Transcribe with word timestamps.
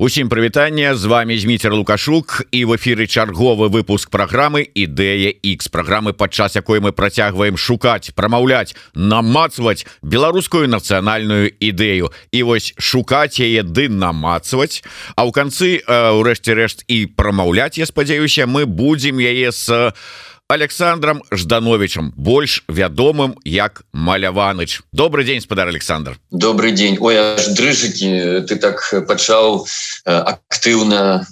Усім 0.00 0.28
прывітання 0.28 0.94
з 0.94 1.04
вами 1.04 1.38
Зміцер 1.38 1.74
Лукашук 1.74 2.42
і 2.50 2.64
в 2.64 2.72
эфіры 2.72 3.04
чарговы 3.04 3.68
выпуск 3.68 4.08
праграмы 4.08 4.64
ідэя 4.64 5.28
X 5.44 5.68
праграмы 5.68 6.16
падчас 6.16 6.56
якой 6.56 6.80
мы 6.80 6.92
працягваем 6.92 7.60
шукаць 7.60 8.08
прамаўляць 8.16 8.72
намацваць 8.94 9.84
беларускую 10.00 10.72
нацыянальную 10.72 11.52
ідэю. 11.60 12.08
І 12.32 12.42
вось 12.48 12.72
шукаць 12.80 13.44
яе 13.44 13.60
ды 13.60 13.92
намацваць. 13.92 14.80
А 15.20 15.28
ў 15.28 15.36
канцы 15.36 15.84
у 15.84 16.24
рэшце 16.24 16.56
рэшт 16.56 16.88
і 16.88 17.04
прамаўляць 17.04 17.76
я 17.76 17.84
спадзяюся 17.84 18.48
мы 18.48 18.64
будзем 18.64 19.20
яе 19.20 19.52
с 19.52 19.92
александром 20.50 21.22
ждановичем 21.30 22.12
больш 22.16 22.64
вядомым 22.68 23.36
як 23.44 23.82
маляваныч. 23.92 24.80
Добрый 24.92 25.24
день 25.24 25.40
спадар 25.40 25.68
александр. 25.68 26.18
Добрый 26.32 26.72
день. 26.72 26.98
Ой 26.98 27.14
дрыжыкі 27.54 28.42
ты 28.50 28.56
так 28.56 28.82
пачаў 29.06 29.66
э, 30.04 30.10
актыўна 30.10 31.26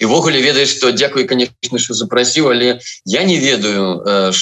івогуле 0.00 0.42
ведаеш 0.48 0.68
что 0.74 0.90
дзякуй 0.90 1.24
конечно 1.24 1.78
что 1.78 1.94
запрасіў 1.94 2.50
але 2.50 2.80
я 3.04 3.22
не 3.22 3.38
ведаю 3.38 4.02
э, 4.02 4.32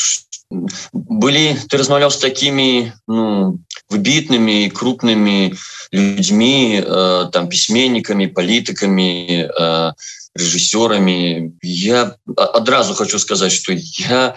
былі 0.92 1.56
ты 1.68 1.76
размаўляў 1.76 2.10
с 2.10 2.16
такими 2.16 2.92
ну 3.06 3.60
выбітнымі 3.90 4.72
крупнымі 4.72 5.52
людьми 5.92 6.80
э, 6.80 7.30
там 7.30 7.48
пісьменнікамі 7.48 8.32
палітыкамі 8.32 9.12
э, 9.44 9.92
режиссерами 10.38 11.52
я 11.62 12.16
адразу 12.36 12.94
хочу 12.94 13.18
сказать 13.18 13.52
что 13.52 13.72
я 13.74 14.36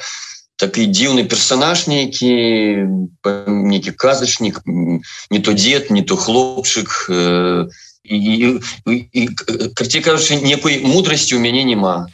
такі 0.57 0.85
дзіўны 0.85 1.25
персонаж 1.25 1.87
нейкі 1.87 2.33
нейкі 3.47 3.91
казачнік 3.91 4.61
не 4.65 5.39
то 5.39 5.53
дед 5.53 5.91
не 5.91 6.01
то 6.01 6.17
хлопчык 6.17 7.09
э, 7.09 7.69
карці 9.75 9.99
кажучы 10.01 10.41
некой 10.41 10.81
мудрасці 10.81 11.35
у 11.35 11.39
мяне 11.39 11.63
няма 11.63 12.09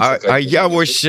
а, 0.00 0.18
а 0.24 0.38
я 0.38 0.66
вось 0.66 1.04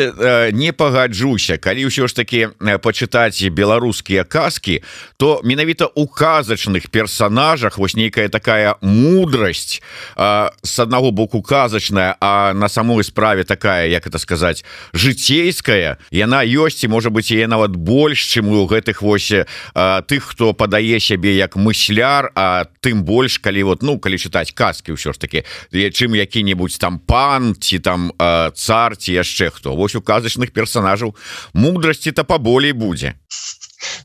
не 0.51 0.71
пагаджуся. 0.71 1.57
Калі 1.57 1.87
ўсё 1.87 2.07
ж 2.07 2.15
таки 2.15 2.49
пачытаць 2.59 3.41
беларускія 3.49 4.23
казки 4.23 4.83
то 5.17 5.41
менавіта 5.43 5.85
у 5.95 6.07
казачных 6.07 6.89
персонажах 6.89 7.77
вось 7.77 7.95
нейкая 7.95 8.29
такая 8.29 8.75
мудрасць 8.81 9.81
с 10.17 10.79
аднаго 10.79 11.11
боку 11.11 11.41
казачная 11.41 12.15
а 12.19 12.53
на 12.53 12.69
самой 12.69 13.03
справе 13.03 13.43
такая 13.43 13.87
як 13.87 14.07
это 14.07 14.17
сказать 14.17 14.63
жыцейская. 14.93 15.97
Яна 16.11 16.43
ёсць 16.45 16.83
і 16.83 16.87
можа 16.87 17.09
быть 17.09 17.31
яе 17.31 17.47
нават 17.47 17.75
больш 17.75 18.25
чым 18.25 18.49
у 18.49 18.65
гэтых 18.65 19.01
вось 19.01 19.31
тых 19.73 20.21
хто 20.23 20.53
падае 20.53 20.99
сябе 20.99 21.35
як 21.35 21.55
мысляр 21.55 22.31
а 22.35 22.65
тым 22.81 23.03
больш 23.03 23.39
калі 23.39 23.63
вот 23.63 23.83
ну 23.83 23.99
калі 23.99 24.17
чытаць 24.17 24.53
казки 24.53 24.91
ўсё 24.91 25.13
ж 25.13 25.19
таки 25.19 25.43
чым 25.71 26.15
які-нибудь 26.15 26.77
там 26.79 26.99
пан 26.99 27.55
ці 27.55 27.79
там 27.79 28.11
цар 28.61 28.97
ці 28.97 29.17
яшчэ 29.17 29.49
хто. 29.49 29.73
Вось 29.73 29.97
у 29.97 30.01
казачных 30.05 30.53
персонажаў 30.53 31.17
мудрасці 31.53 32.13
то 32.13 32.23
паболей 32.23 32.77
будзе. 32.77 33.17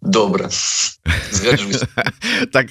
Добра. 0.00 0.48
Так 2.52 2.66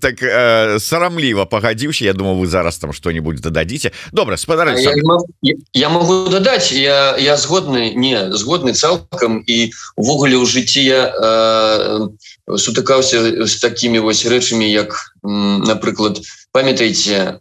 так 0.00 0.22
э, 0.22 0.78
сарамліва 0.80 1.44
пагадзіўся. 1.44 2.04
Я 2.04 2.12
думаю 2.12 2.36
вы 2.36 2.46
зараз 2.46 2.78
там 2.78 2.92
что-нибудь 2.92 3.40
дададзіце. 3.40 3.90
Добра 4.12 4.36
спадар 4.36 4.68
я, 4.68 4.94
я, 5.42 5.54
я 5.72 5.88
могу 5.88 6.28
дадаць. 6.30 6.72
Я 6.72 7.16
я 7.18 7.36
згодны 7.36 7.92
не 7.94 8.32
згодны 8.32 8.72
цалкам. 8.72 9.42
І 9.46 9.72
увогуле 9.96 10.36
ў 10.38 10.46
жыцці 10.46 10.80
я 10.80 11.02
э, 11.10 12.08
сутыкаўся 12.56 13.46
з 13.46 13.54
такими 13.60 13.98
вось 13.98 14.24
рэчамі 14.24 14.70
як 14.70 15.12
напрыклад 15.22 16.22
памятаеце 16.56 17.36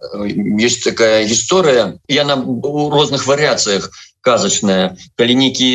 есть 0.59 0.83
такая 0.83 1.23
гісторыя 1.23 1.95
яна 2.11 2.35
у 2.35 2.89
розных 2.91 3.23
варыяцыях 3.31 3.87
казачная 4.19 4.97
калі 5.15 5.39
нейкі 5.39 5.69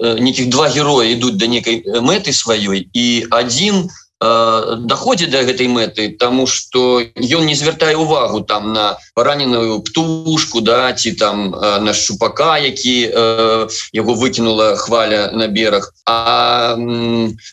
нейкіх 0.00 0.48
два 0.48 0.72
героя 0.72 1.12
ідуць 1.12 1.36
да 1.36 1.50
некай 1.52 1.84
мэты 2.00 2.32
сваёй 2.32 2.88
і 2.88 3.06
один 3.28 3.90
Э, 4.18 4.76
доходит 4.78 5.30
до 5.30 5.44
гэтай 5.44 5.68
мэты 5.68 6.08
тому 6.08 6.46
что 6.46 7.04
ён 7.20 7.44
не 7.44 7.54
звяртае 7.54 7.98
увагу 7.98 8.40
там 8.40 8.72
на 8.72 8.96
параненую 9.12 9.80
птушку 9.82 10.62
да 10.62 10.90
ці 10.94 11.12
там 11.12 11.52
э, 11.54 11.80
на 11.80 11.92
шупака 11.92 12.56
які 12.56 13.12
э, 13.12 13.68
его 13.92 14.14
выкинула 14.14 14.74
хваля 14.76 15.32
на 15.32 15.48
бераг 15.48 15.92
а 16.06 16.78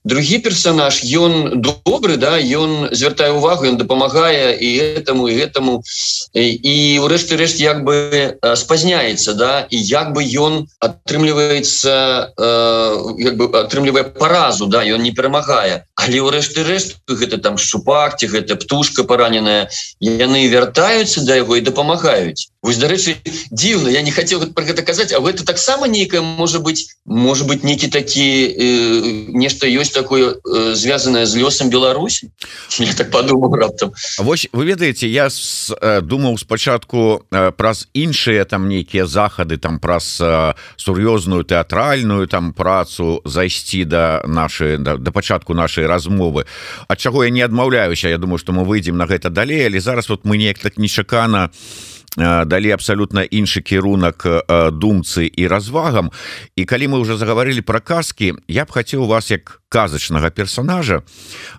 другі 0.06 0.38
персонаж 0.40 1.04
ён 1.04 1.60
добры 1.60 2.16
да 2.16 2.40
ён 2.40 2.96
звяртае 2.96 3.36
увагу 3.36 3.68
ён 3.68 3.76
дапамагае 3.76 4.56
і 4.56 5.04
этому 5.04 5.28
і 5.28 5.36
этому. 5.36 5.84
І 6.32 7.00
урэшце 7.04 7.36
рэшт 7.36 7.60
як 7.60 7.84
бы 7.84 8.40
спазняется 8.56 9.34
да 9.34 9.68
і 9.70 9.78
як 9.78 10.14
бы 10.14 10.24
ён 10.24 10.68
атрымліваецца 10.80 11.92
як 13.20 13.36
бы 13.36 13.52
атрымлівае 13.52 14.04
паразу 14.16 14.68
да 14.68 14.80
ён 14.88 15.04
не 15.04 15.12
перамагае. 15.12 15.84
Але 16.00 16.22
ўрэшце 16.22 16.53
рэшты 16.58 16.70
рэшт 16.70 16.98
гэта 17.10 17.38
там 17.38 17.58
шчупак 17.58 18.18
ці 18.20 18.28
гэта 18.28 18.56
птушка 18.56 19.04
параненая 19.04 19.70
яны 20.00 20.48
вяртаюцца 20.48 21.26
да 21.26 21.36
яго 21.42 21.58
і 21.58 21.66
дапамагаюць 21.66 22.50
Вось 22.64 22.80
дарэчы 22.80 23.20
дзіўна 23.52 23.92
я 23.92 24.02
не 24.02 24.12
хотел 24.16 24.40
про 24.48 24.64
гэта 24.64 24.88
казаць 24.88 25.12
А 25.12 25.20
гэта 25.20 25.44
таксама 25.44 25.88
нейкая 25.88 26.22
можа 26.24 26.64
быть 26.64 26.96
может 27.04 27.46
быть 27.46 27.64
нейкі 27.64 27.92
такі 27.92 28.24
э, 28.24 29.28
нешта 29.36 29.68
ёсць 29.68 29.92
такое 29.92 30.40
э, 30.40 30.74
звязанное 30.74 31.26
з 31.28 31.36
лёсам 31.44 31.70
Беларусі 31.70 32.32
я 32.80 32.94
так 32.94 33.12
подумал 33.12 33.54
раптам 33.54 33.92
Вось 34.20 34.48
вы 34.54 34.64
ведаеце 34.64 35.08
я 35.08 35.30
с, 35.30 35.76
э, 35.76 36.00
думаў 36.02 36.40
спачатку 36.40 37.28
э, 37.32 37.52
праз 37.52 37.92
іншыя 37.94 38.46
там 38.46 38.70
нейкія 38.70 39.06
захады 39.12 39.58
там 39.58 39.80
праз 39.80 40.24
э, 40.24 40.56
сур'ёзную 40.78 41.44
тэатральную 41.44 42.28
там 42.28 42.54
працу 42.54 43.20
зайсці 43.26 43.84
да 43.84 44.24
нашай 44.24 44.78
да, 44.78 44.96
да 44.96 45.12
пачатку 45.12 45.54
нашай 45.54 45.86
размовы. 45.86 46.46
Ад 46.88 46.98
чаго 46.98 47.24
я 47.26 47.30
не 47.30 47.42
адмаўляюся 47.42 48.08
Я 48.08 48.18
думаю 48.18 48.38
что 48.38 48.54
мы 48.54 48.64
выйдзем 48.64 48.96
на 48.96 49.06
гэта 49.06 49.30
далей 49.30 49.68
але 49.68 49.82
зараз 49.82 50.08
вот 50.08 50.24
мы 50.24 50.38
неяк 50.38 50.60
так 50.60 50.78
нечакана 50.78 51.52
далі 52.18 52.72
абсалютна 52.72 53.24
іншы 53.26 53.62
кірунак 53.62 54.26
думцы 54.72 55.26
і 55.26 55.48
развагам. 55.48 56.12
І 56.56 56.66
калі 56.66 56.88
мы 56.88 57.00
уже 57.00 57.18
заговорили 57.18 57.62
про 57.62 57.82
казки 57.82 58.34
я 58.48 58.66
б 58.66 58.72
хацеў 58.72 59.08
вас 59.08 59.32
як 59.32 59.62
казачнага 59.70 60.30
персонажа 60.30 61.02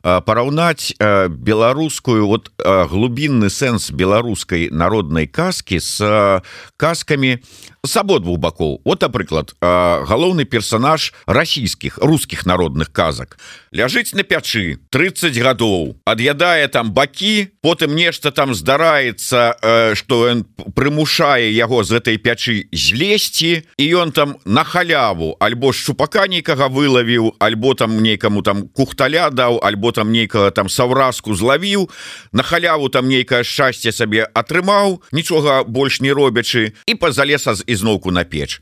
параўнаць 0.02 0.94
беларускую 1.28 2.26
вот 2.26 2.52
глубінны 2.62 3.50
сэнс 3.50 3.90
беларускай 3.90 4.70
народнай 4.70 5.26
казки 5.26 5.80
с 5.80 6.42
казками 6.76 7.42
с 7.84 7.96
абодвух 7.96 8.38
бакоў 8.38 8.80
вот 8.84 9.02
напрыклад 9.02 9.54
галоўны 9.60 10.44
персонаж 10.44 11.12
расійскіх 11.26 11.98
русских 11.98 12.46
народных 12.46 12.90
казак 12.92 13.36
ляжыць 13.72 14.14
на 14.16 14.24
пячы 14.24 14.80
30 14.90 15.36
гадоў 15.36 16.00
ад'ядае 16.08 16.68
там 16.68 16.92
бакі 16.92 17.52
потым 17.60 17.94
нешта 17.94 18.32
там 18.32 18.54
здараецца 18.54 19.92
что 19.94 20.28
ён 20.28 20.44
прымушае 20.74 21.52
яго 21.52 21.84
з 21.84 22.00
этой 22.00 22.16
пячы 22.16 22.68
злезці 22.72 23.68
і 23.76 23.84
ён 24.00 24.12
там 24.12 24.36
на 24.44 24.64
халяву 24.64 25.36
альбо 25.40 25.72
шчупака 25.72 26.26
нейкага 26.26 26.72
вылавіў 26.72 27.36
альбо 27.38 27.74
там 27.74 28.00
нейкаму 28.00 28.42
там 28.42 28.68
кухталя 28.68 29.28
даў 29.28 29.60
альбо 29.60 29.92
там 29.92 30.12
нейкага 30.12 30.50
там 30.50 30.72
саўразку 30.72 31.34
злавіў 31.34 31.90
на 32.32 32.42
халяву 32.42 32.88
там 32.88 33.08
нейкае 33.08 33.44
шчасце 33.44 33.92
сабе 33.92 34.24
атрымаў 34.32 35.02
нічога 35.12 35.64
больш 35.68 36.00
не 36.00 36.12
робячы 36.16 36.72
і 36.88 36.94
па-за 36.94 37.28
леса 37.28 37.54
з 37.54 37.73
ізноўку 37.74 38.14
на 38.14 38.24
печ 38.24 38.60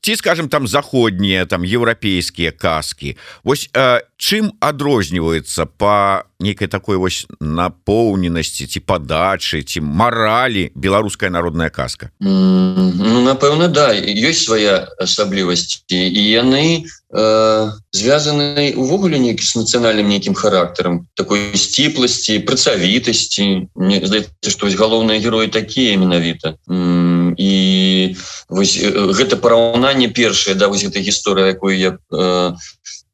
ці 0.00 0.16
скажем 0.16 0.48
там 0.48 0.68
заходнія 0.68 1.46
там 1.46 1.64
еўрапейскія 1.64 2.52
казки 2.52 3.16
Вось 3.44 3.70
э, 3.72 4.00
чым 4.16 4.52
адрозніваецца 4.60 5.66
по 5.66 6.24
нейкай 6.40 6.68
такой 6.68 6.96
вось 6.96 7.26
напоўненасці 7.40 8.66
ці 8.66 8.80
падачы 8.80 9.62
ці 9.62 9.80
маралі 9.80 10.72
беларуская 10.74 11.30
народная 11.30 11.68
казка? 11.70 12.10
Mm, 12.20 12.96
ну, 12.96 13.20
напэўна 13.24 13.68
да 13.68 13.92
ёсць 13.92 14.48
свая 14.48 14.88
асаблівасць. 15.00 15.84
І 15.88 16.20
яны 16.20 16.84
э, 16.84 17.70
звязаны 17.92 18.72
увогуле 18.76 19.20
нейкі 19.20 19.44
з 19.44 19.60
нацыянальным 19.60 20.08
нейкім 20.08 20.34
характарам 20.34 21.06
такой 21.14 21.52
сціпласці 21.54 22.40
працавітасці. 22.48 23.68
Мне 23.76 24.00
здаецца 24.04 24.48
што 24.48 24.66
вось 24.66 24.80
галоўныя 24.80 25.20
героі 25.20 25.52
такія 25.52 25.96
менавіта. 26.00 26.56
Mm, 26.68 27.36
і 27.36 28.16
вось 28.48 28.80
гэта 28.80 29.36
параўнанне 29.90 30.08
першае 30.08 30.54
да 30.54 30.68
вось 30.68 30.84
этой 30.84 31.02
гісторыі 31.02 31.50
якую 31.50 31.76
я 31.76 31.98
э, 32.12 32.54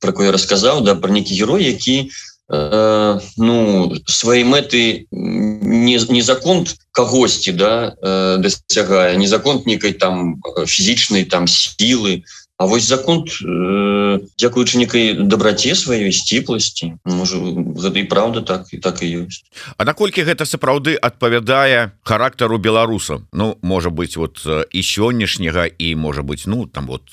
про 0.00 0.12
кое 0.12 0.30
расказаў 0.30 0.84
да 0.84 0.94
про 0.94 1.10
нейкі 1.10 1.34
герой 1.34 1.64
які 1.64 2.10
э, 2.52 3.20
ну 3.36 3.94
свои 4.06 4.44
мэты 4.44 5.06
не, 5.10 5.98
не 6.08 6.22
закон 6.22 6.66
кагосьці 6.92 7.52
да 7.52 7.96
э, 7.96 8.36
дасягае 8.38 9.16
не 9.16 9.26
закон 9.26 9.62
некай 9.66 9.92
там 9.92 10.42
фізічнай 10.66 11.24
там 11.24 11.46
сілы 11.46 12.24
А 12.58 12.64
вось 12.64 12.88
закон 12.88 13.24
э, 13.28 14.18
дзякуючы 14.40 14.80
некай 14.80 15.12
дабраце 15.12 15.76
сваёй 15.76 16.08
сціпласці 16.08 16.96
можа 17.04 17.36
гэта 17.36 18.00
і 18.00 18.08
правда 18.08 18.40
так 18.40 18.72
і 18.72 18.80
так 18.80 19.04
і 19.04 19.28
ёсць. 19.28 19.44
А 19.76 19.84
наколькі 19.84 20.24
гэта 20.24 20.48
сапраўды 20.48 20.96
адпавядае 20.96 21.92
характару 22.00 22.56
беларусаў? 22.56 23.28
Ну 23.36 23.60
можа 23.60 23.92
быть 23.92 24.16
вот 24.16 24.40
і 24.72 24.80
сённяшняга 24.80 25.68
і 25.68 25.94
можа 26.00 26.24
быть 26.24 26.48
ну 26.48 26.64
там 26.64 26.88
вот 26.88 27.04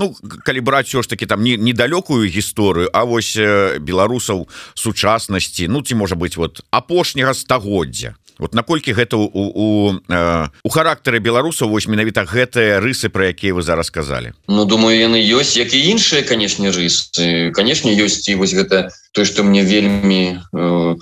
ну 0.00 0.16
калі 0.48 0.60
браць 0.64 0.88
все 0.88 1.02
ж 1.02 1.08
таки 1.12 1.26
там 1.26 1.44
не 1.44 1.60
недалёкую 1.60 2.24
гісторыю 2.32 2.88
А 2.92 3.04
вось 3.04 3.36
беларусаў 3.36 4.48
сучаснасці 4.74 5.68
Ну 5.68 5.82
ці 5.82 5.94
можа 5.94 6.16
быть 6.16 6.36
вот 6.40 6.64
апошняга 6.70 7.34
стагоддзя 7.34 8.16
вот 8.40 8.54
наколькі 8.54 8.96
гэта 8.96 9.16
у 9.16 9.28
у, 9.30 10.00
у 10.64 10.68
характары 10.68 11.20
беларусаў 11.20 11.68
вось 11.68 11.86
менавіта 11.86 12.24
гэтыя 12.24 12.80
рысы 12.80 13.12
про 13.12 13.30
якія 13.30 13.54
вы 13.54 13.62
зараз 13.62 13.92
сказали 13.92 14.32
Ну 14.48 14.64
думаю 14.64 14.96
яны 14.96 15.20
ёсць 15.20 15.56
як 15.60 15.74
і 15.76 15.80
іншыя 15.92 16.22
канешне 16.24 16.72
рысы. 16.72 17.52
Канешне 17.52 17.92
ёсць 17.94 18.26
і 18.28 18.34
вось 18.40 18.56
гэта 18.56 18.90
то 19.12 19.24
что 19.24 19.44
мне 19.44 19.62
вельмі 19.62 20.40
э, 20.52 20.96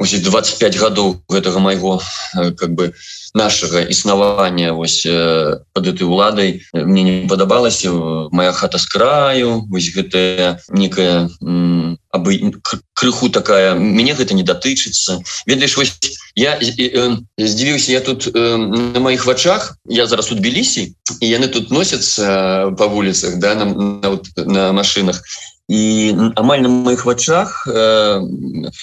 25 0.00 0.76
гадоў 0.80 1.20
гэтага 1.28 1.60
майго 1.60 2.00
как 2.32 2.72
бы 2.72 2.92
нашага 3.34 3.84
існавання 3.84 4.72
вось 4.72 5.04
под 5.04 5.86
этой 5.86 6.02
уладай. 6.02 6.62
Мне 6.72 7.02
не 7.02 7.28
падабалася 7.28 7.92
моя 8.32 8.52
хата 8.52 8.78
с 8.78 8.86
краю 8.86 9.66
вось 9.68 9.92
гэтая 9.92 10.58
некая 10.72 11.28
абы 12.10 12.40
крыху 13.00 13.30
такая 13.32 13.74
мяне 13.74 14.12
гэта 14.12 14.36
не 14.36 14.44
датычыцца 14.44 15.20
ведаеш 15.48 15.76
вось 15.80 15.96
я 16.36 16.58
здзівіўся 16.60 17.92
я 17.96 18.00
тут 18.04 18.28
на 18.36 19.00
маіх 19.00 19.24
вачах 19.24 19.76
я 19.88 20.06
зараз 20.06 20.28
тут 20.28 20.44
белісі 20.44 20.92
і 21.20 21.26
яны 21.26 21.48
тут 21.48 21.70
носятся 21.70 22.70
по 22.76 22.88
вуліцах 22.92 23.40
да 23.40 23.54
на, 23.56 23.64
на, 23.64 24.18
на 24.44 24.72
машинах 24.72 25.24
і 25.70 26.14
амаль 26.34 26.58
на 26.58 26.68
моих 26.68 27.06
вачах 27.06 27.62
э, 27.70 28.20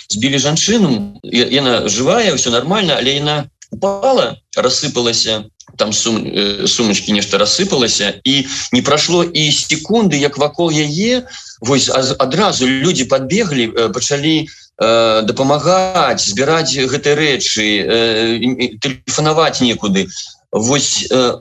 збілі 0.07 0.39
жанчыну. 0.39 1.19
Яна 1.23 1.89
живая 1.91 2.33
все 2.35 2.49
нормально 2.49 2.95
але 2.95 3.19
яна 3.19 3.51
упала 3.71 4.39
рассыпалася 4.55 5.51
там 5.75 5.91
сум, 5.91 6.23
э, 6.23 6.65
сумочки 6.65 7.11
нешта 7.11 7.37
рассыпалася 7.37 8.23
і 8.23 8.47
не 8.71 8.81
прошло 8.81 9.23
і 9.23 9.51
секунды 9.51 10.15
як 10.15 10.37
вакол 10.37 10.71
яе 10.71 11.27
вось 11.61 11.89
адразу 12.19 12.67
люди 12.67 13.05
подбеглі 13.05 13.67
э, 13.67 13.89
пачалі 13.89 14.47
э, 14.77 15.21
дапамагаць 15.21 16.21
збіраць 16.29 16.77
гэтай 16.77 17.15
рэчы 17.15 17.65
э, 17.81 18.77
тэлефанаваць 18.81 19.61
некуды 19.61 20.07
Вось 20.51 21.07
э, 21.11 21.33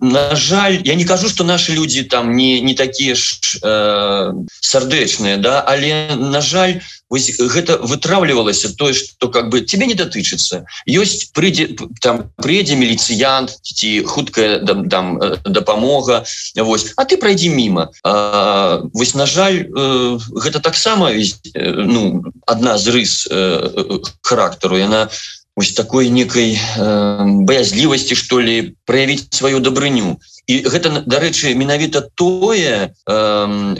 на 0.00 0.34
жаль 0.36 0.80
я 0.84 0.94
не 0.94 1.04
кажу 1.04 1.28
что 1.28 1.44
наши 1.44 1.72
люди 1.72 2.02
там 2.02 2.34
не 2.36 2.60
не 2.60 2.74
такие 2.74 3.14
ж 3.14 3.58
э, 3.62 4.32
сардэчныя 4.60 5.36
да 5.36 5.60
але 5.60 6.16
на 6.16 6.40
жаль 6.40 6.80
вось 7.10 7.36
гэта 7.38 7.78
вытраўлівалася 7.78 8.74
тое 8.76 8.94
что 8.94 9.28
как 9.28 9.50
бы 9.50 9.60
тебе 9.60 9.86
не 9.86 9.94
датычыцца 9.94 10.64
ёсць 10.88 11.30
прыйдзе 11.32 11.76
там 12.00 12.32
прыедзе 12.36 12.76
міліцыянт 12.76 13.52
ці 13.62 14.02
хуткая 14.04 14.64
там, 14.64 14.88
там 14.88 15.20
э, 15.20 15.36
дапамога 15.44 16.24
Вось 16.56 16.92
а 16.96 17.04
ты 17.04 17.16
пройдзі 17.16 17.50
мимо 17.50 17.90
вось 18.02 19.14
на 19.14 19.26
жаль 19.26 19.66
э, 19.66 20.18
гэта 20.32 20.60
таксама 20.60 21.12
э, 21.12 21.24
ну 21.54 22.24
одна 22.46 22.78
з 22.78 22.88
рыс 22.88 23.28
э, 23.30 24.00
характару. 24.22 24.76
Яна 24.76 25.10
ось 25.56 25.72
такой 25.72 26.08
некой 26.08 26.58
э, 26.58 27.24
баязлівасці 27.46 28.14
что 28.14 28.40
ли 28.40 28.74
проявіць 28.86 29.30
сваю 29.30 29.60
дабрыню. 29.60 30.18
І 30.46 30.66
гэта 30.66 31.06
дарэчы 31.06 31.54
менавіта 31.54 32.02
тое 32.14 32.90
э, 32.90 33.76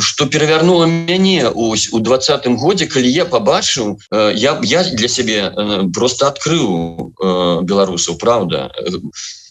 что 0.00 0.26
перавярнула 0.26 0.86
мяне 0.86 1.46
ось 1.48 1.88
у 1.92 2.00
двадцатым 2.00 2.56
годзе 2.56 2.86
калі 2.86 3.06
я 3.06 3.24
побачыў 3.24 3.98
э, 4.10 4.32
я 4.34 4.58
я 4.62 4.82
для 4.82 5.08
сябе 5.08 5.46
э, 5.46 5.88
просто 5.94 6.28
адкрыў 6.28 7.14
э, 7.14 7.60
беларусаў 7.62 8.18
Праўда. 8.18 8.70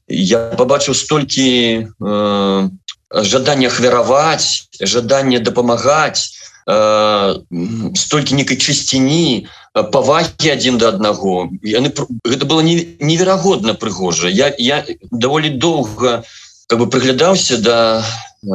Я 0.08 0.52
побачыў 0.60 0.94
столькі 0.94 1.88
э, 1.88 2.70
жадання 3.12 3.68
ахвяраваць 3.68 4.68
жаданне 4.80 5.40
дапамагаць 5.40 6.36
э, 6.36 6.41
столькі 6.68 8.36
некай 8.36 8.58
чысціні 8.58 9.48
павагі 9.74 10.52
адзін 10.52 10.78
да 10.78 10.92
аднаго. 10.92 11.50
Яны 11.64 11.94
гэта 12.28 12.46
было 12.46 12.62
неверагодна 12.62 13.74
прыгожа. 13.74 14.28
Я 14.30 14.54
я 14.58 14.86
даволі 15.12 15.50
доўга 15.50 16.24
как 16.72 16.80
бы 16.80 16.88
прыглядаўся 16.88 17.58
да 17.58 18.00
э, 18.44 18.48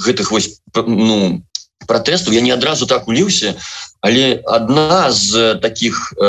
гэтых 0.00 0.30
вось 0.32 0.60
ну 0.74 1.42
протэсту 1.86 2.32
я 2.32 2.40
не 2.40 2.50
адразу 2.50 2.86
так 2.86 3.06
уліўся 3.08 3.52
але 4.00 4.40
одна 4.46 5.12
з 5.12 5.60
таких 5.60 6.14
э, 6.16 6.24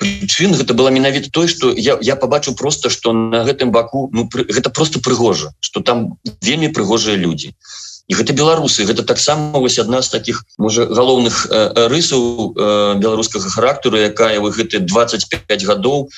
прычын 0.00 0.56
гэта 0.56 0.72
была 0.72 0.88
менавіта 0.88 1.28
той 1.28 1.52
что 1.52 1.68
я 1.76 1.98
я 2.00 2.16
побачыў 2.16 2.56
просто 2.56 2.88
что 2.88 3.12
на 3.12 3.44
гэтым 3.44 3.76
баку 3.76 4.08
ну 4.12 4.24
пры, 4.24 4.48
гэта 4.48 4.70
просто 4.70 5.04
прыгожа 5.04 5.52
что 5.60 5.84
там 5.84 6.16
вельмі 6.40 6.72
прыгожыя 6.72 7.16
люди 7.16 7.52
і 7.52 7.91
гэта 8.10 8.32
беларусы 8.32 8.84
гэта 8.84 9.02
таксама 9.02 9.58
вось 9.58 9.78
адна 9.78 10.02
з 10.02 10.10
таких 10.10 10.44
можа 10.58 10.86
галоўных 10.86 11.46
э, 11.50 11.88
рысаў 11.88 12.54
э, 12.56 12.94
беларускага 12.98 13.48
характару 13.48 13.96
якая 13.96 14.40
вы 14.40 14.50
гэты 14.50 14.80
25 14.80 15.64
гадоў 15.64 16.10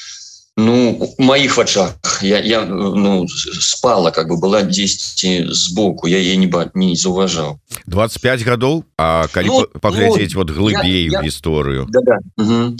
ну 0.56 1.14
моих 1.18 1.56
вачах 1.56 2.22
я, 2.22 2.38
я 2.38 2.64
ну 2.64 3.26
спала 3.28 4.10
как 4.10 4.28
бы 4.28 4.36
была 4.36 4.62
10 4.62 5.52
сбоку 5.52 6.06
я 6.06 6.18
ей 6.18 6.36
не 6.36 6.46
ба 6.46 6.70
не 6.74 6.96
заўважаў 6.96 7.58
25 7.86 8.42
гадоў 8.42 8.84
А 8.96 9.26
калі 9.32 9.48
ну, 9.48 9.66
паглядзець 9.80 10.34
ну, 10.34 10.40
вот 10.40 10.50
глыбей 10.50 11.10
я, 11.10 11.18
я... 11.18 11.22
гісторыю 11.22 11.86
да, 11.90 12.00
да. 12.00 12.18
Угу. 12.38 12.76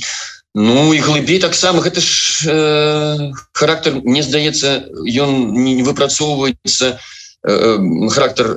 Ну 0.55 0.95
і 0.95 0.99
глыбей 0.99 1.41
таксама 1.41 1.83
гэта 1.83 2.01
ж 2.01 2.47
э, 2.47 3.33
характар 3.53 4.01
мне 4.05 4.23
здаецца 4.23 4.87
ён 5.03 5.51
не 5.53 5.83
выпрацоўваецца 5.83 6.95
э, 6.95 6.99
характар 7.45 8.57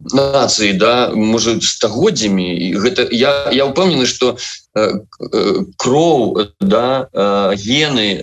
нацыі 0.00 0.72
да 0.78 1.10
может 1.14 1.62
стагоддзямі 1.64 2.46
і 2.54 2.66
гэта 2.78 3.08
я 3.10 3.50
я 3.50 3.66
упэўнены 3.66 4.06
что 4.06 4.38
э, 4.78 4.94
э, 4.94 5.64
кроў 5.76 6.46
да 6.60 7.08
э, 7.10 7.54
гены 7.58 8.22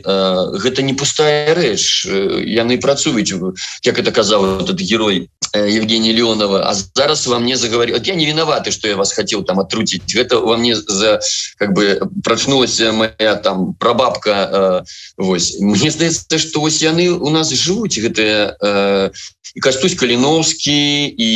гэта 0.55 0.81
не 0.81 0.93
пустая 0.93 1.53
рэч. 1.53 2.07
Яны 2.47 2.79
працуюць 2.79 3.35
як 3.83 3.99
это 3.99 4.11
казаў 4.11 4.63
этот 4.63 4.79
герой 4.79 5.29
Евгений 5.53 6.13
Леонова. 6.13 6.63
А 6.67 6.73
зараз 6.73 7.27
вам 7.27 7.43
мне 7.43 7.57
заговорил 7.57 7.97
я 8.01 8.15
не 8.15 8.25
виноваты 8.25 8.71
что 8.71 8.87
я 8.87 8.95
вас 8.95 9.11
хотел 9.11 9.43
там 9.43 9.59
отрутить. 9.59 10.15
Это 10.15 10.39
во 10.39 10.55
мне 10.55 10.75
за 10.75 11.19
как 11.57 11.73
бы 11.73 11.99
прочнулась 12.23 12.79
моя 12.79 13.35
там 13.35 13.73
прабабка 13.73 14.31
э, 14.31 14.83
Вось. 15.17 15.59
Мне 15.59 15.91
здаецца 15.91 16.39
что 16.39 16.61
ось 16.61 16.81
яны 16.81 17.11
у 17.11 17.29
нас 17.29 17.51
живуць 17.51 17.99
гэтыя 17.99 18.55
э, 18.61 19.11
і 19.55 19.59
кастусь 19.59 19.95
каліновскі 19.95 21.07
і 21.07 21.31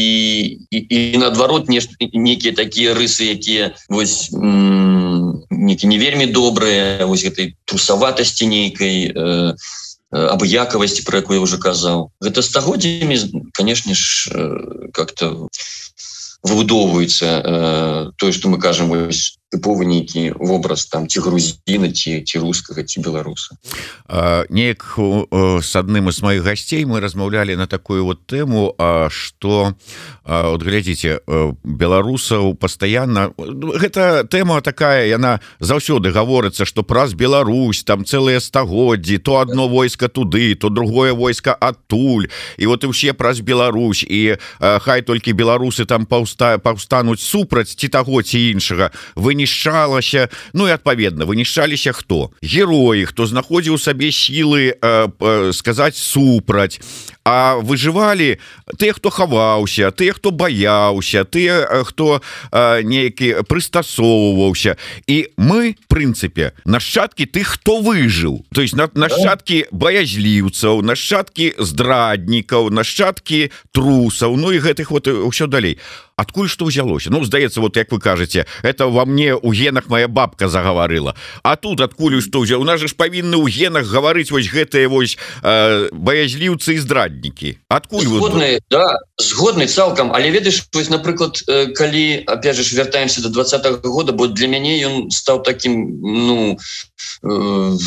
і, 0.72 0.78
і 0.90 1.18
наадварот 1.18 1.70
не 1.72 1.80
некіе 2.14 2.52
такія 2.52 2.94
рысы 2.94 3.32
якія 3.32 3.72
вось 3.88 4.30
некі 4.36 5.88
не 5.88 5.98
вельмі 5.98 6.28
добрыя 6.28 7.08
вось 7.08 7.24
гэтай 7.24 7.56
трусаватасці 7.64 8.46
нейкай 8.52 9.16
э, 9.16 9.56
абыякавасці 10.12 11.08
про 11.08 11.24
якую 11.24 11.40
уже 11.40 11.58
казаў 11.58 12.12
гэта 12.20 12.44
стагоддзямі 12.44 13.48
конечно 13.56 13.96
ж 13.96 14.28
э, 14.36 14.92
как-то 14.92 15.48
выбудоўваецца 16.44 17.26
э, 17.26 18.12
тое 18.20 18.32
что 18.36 18.52
мы 18.52 18.60
кажам 18.60 18.92
вось 18.92 19.39
тыповы 19.50 19.86
нейкі 19.86 20.38
вобраз 20.38 20.86
там 20.86 21.10
ці 21.10 21.26
грузіна 21.26 21.90
ці 21.90 22.22
ці 22.22 22.36
рускага 22.40 22.86
ці 22.86 23.02
беларуса. 23.02 23.58
Неяк 24.50 24.86
с 25.66 25.76
адным 25.76 26.10
из 26.10 26.22
моих 26.22 26.44
гасцей 26.44 26.86
мы 26.86 27.02
размаўлялі 27.02 27.56
на 27.58 27.66
такую 27.68 28.06
вот 28.06 28.26
тэму 28.30 28.78
что 29.10 29.74
вот 30.24 30.62
глядзіце 30.62 31.26
беларусаў 31.64 32.54
постоянно 32.56 33.34
гэта 33.38 34.24
тэма 34.30 34.62
такая 34.62 35.10
яна 35.10 35.42
заўсёды 35.60 36.14
гаворыцца 36.14 36.66
что 36.66 36.84
праз 36.84 37.14
Беларусь 37.14 37.84
там 37.84 38.06
цэлыя 38.06 38.40
стагоддзі 38.40 39.18
то 39.18 39.42
одно 39.42 39.68
войска 39.68 40.10
туды 40.10 40.54
то 40.56 40.70
другое 40.70 41.14
войска 41.14 41.58
адтуль 41.58 42.30
і 42.58 42.66
вот 42.70 42.84
і 42.86 42.94
ўсе 42.94 43.18
праз 43.18 43.42
Беларусь 43.42 44.06
і 44.06 44.38
хай 44.60 45.02
толькі 45.02 45.34
беларусы 45.34 45.90
там 45.90 46.06
паўста 46.06 46.62
паўстануць 46.62 47.22
супраць 47.26 47.74
ці 47.74 47.90
таго 47.90 48.22
ці 48.22 48.38
іншага 48.54 48.94
вы 49.16 49.39
вынішчалася 49.40 50.28
Ну 50.54 50.68
і 50.68 50.72
адпаведна 50.76 51.24
вынішчаліся 51.26 51.94
хто 51.96 52.32
героі 52.44 53.06
хто 53.08 53.26
знаходзіў 53.26 53.80
сабе 53.80 54.12
сілы 54.12 54.76
э, 54.76 55.52
сказаць 55.56 55.96
супраць 55.96 56.80
а 57.30 57.62
выжывалі 57.62 58.42
ты 58.82 58.90
хто 58.90 59.14
хаваўся 59.14 59.92
ты 59.94 60.10
хто 60.10 60.32
баяўся 60.34 61.22
ты 61.30 61.46
хто 61.86 62.22
нейкі 62.50 63.46
прыстасоўваўся. 63.46 64.78
І 65.06 65.30
мы 65.38 65.78
прынцыпе 65.86 66.58
нашчадкі 66.66 67.30
ты 67.30 67.46
хто 67.46 67.86
выжыў. 67.86 68.42
То 68.50 68.66
есть 68.66 68.74
на 68.74 68.90
нашчадкі 68.94 69.70
баязліўцаў 69.70 70.82
нашчадкі 70.82 71.54
здраднікаў 71.62 72.74
нашчадкі 72.74 73.54
трусаў 73.72 74.34
Ну 74.34 74.50
і 74.50 74.58
гэтых 74.58 74.90
вот 74.90 75.06
ўсё 75.06 75.46
далей. 75.46 75.78
Адкуль 76.20 76.50
что 76.50 76.66
ўзялося? 76.66 77.14
Ну 77.14 77.24
здаецца 77.24 77.62
вот 77.62 77.78
як 77.78 77.92
вы 77.92 78.00
кажаце 78.00 78.46
это 78.64 78.88
во 78.88 79.06
мне 79.06 79.36
у 79.36 79.54
генах 79.54 79.88
моя 79.88 80.08
бабка 80.08 80.50
загаварыла. 80.50 81.16
А 81.44 81.56
тут 81.56 81.80
адкуль 81.80 82.22
что 82.22 82.42
ўзяў? 82.42 82.60
У 82.60 82.68
нас 82.68 82.82
же 82.82 82.90
ж 82.90 82.96
павінны 82.98 83.38
ў 83.38 83.48
генах 83.48 83.86
гаварыць 83.86 84.34
вось 84.34 84.50
гэтыя 84.50 84.90
вось 84.90 85.16
э, 85.44 85.88
баязліўцы 85.94 86.76
і 86.76 86.80
здраднікі 87.20 87.58
адкуль 87.68 88.04
згодны, 88.04 88.54
вот... 88.54 88.64
да 88.70 89.00
згодны 89.18 89.68
цалкам 89.68 90.12
але 90.14 90.32
ведаеш 90.32 90.68
вось 90.74 90.90
напрыклад 90.90 91.44
э, 91.48 91.68
калі 91.74 92.24
опять 92.28 92.56
же 92.56 92.76
вяртаемся 92.76 93.22
до 93.22 93.30
два 93.30 93.44
-го 93.44 93.80
года 93.84 94.12
бо 94.12 94.28
для 94.28 94.48
мяне 94.48 94.80
ён 94.86 95.12
стаў 95.12 95.44
таким 95.44 96.00
ну 96.02 96.58
э, 97.24 97.78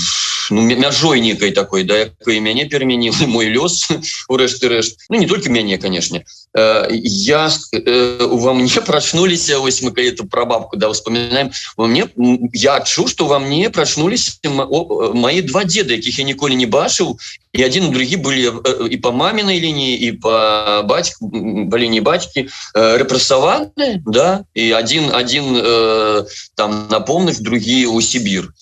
ну, 0.50 0.60
мяжой 0.62 1.20
некай 1.20 1.52
такой 1.52 1.84
да 1.84 1.96
якой 1.98 2.40
мяне 2.40 2.68
перамяніў 2.68 3.14
мой 3.26 3.48
лёс 3.48 3.88
у 4.28 4.36
рэшты 4.36 4.68
рэшт. 4.68 4.98
Ну 5.08 5.18
не 5.18 5.26
только 5.26 5.50
мяне 5.50 5.78
канешне. 5.78 6.18
э, 6.18 6.41
я 6.54 7.50
э, 7.73 8.16
во 8.21 8.52
мне 8.54 8.80
прачнуліся 8.87 9.59
вось 9.59 9.82
мы 9.82 9.90
эту 9.97 10.26
прабабку 10.26 10.76
да 10.76 10.90
вспоминаем 10.92 11.50
мне 11.78 12.09
я 12.52 12.76
адчу 12.76 13.09
что 13.09 13.26
во 13.26 13.38
мне 13.38 13.71
прачнулись 13.71 14.40
мои 14.44 15.40
два 15.42 15.64
деда 15.64 15.94
якіх 15.94 16.18
я 16.18 16.25
ніколі 16.25 16.56
не 16.56 16.66
бачыў 16.66 17.16
і 17.52 17.64
один 17.64 17.90
другі 17.90 18.16
былі 18.16 18.52
і 18.90 18.97
по 18.97 19.12
маминой 19.12 19.61
лінии 19.61 19.94
і 19.94 20.12
по 20.12 20.85
бацьк 20.85 21.23
былі 21.23 21.88
не 21.88 22.00
бацькі 22.00 22.49
рэпрессаваны 22.75 24.02
да 24.06 24.44
і 24.54 24.75
один 24.75 25.14
один 25.14 25.56
э, 25.56 26.25
там 26.54 26.88
напомных 26.90 27.40
другі 27.40 27.87
у 27.87 28.00
Сібір 28.02 28.52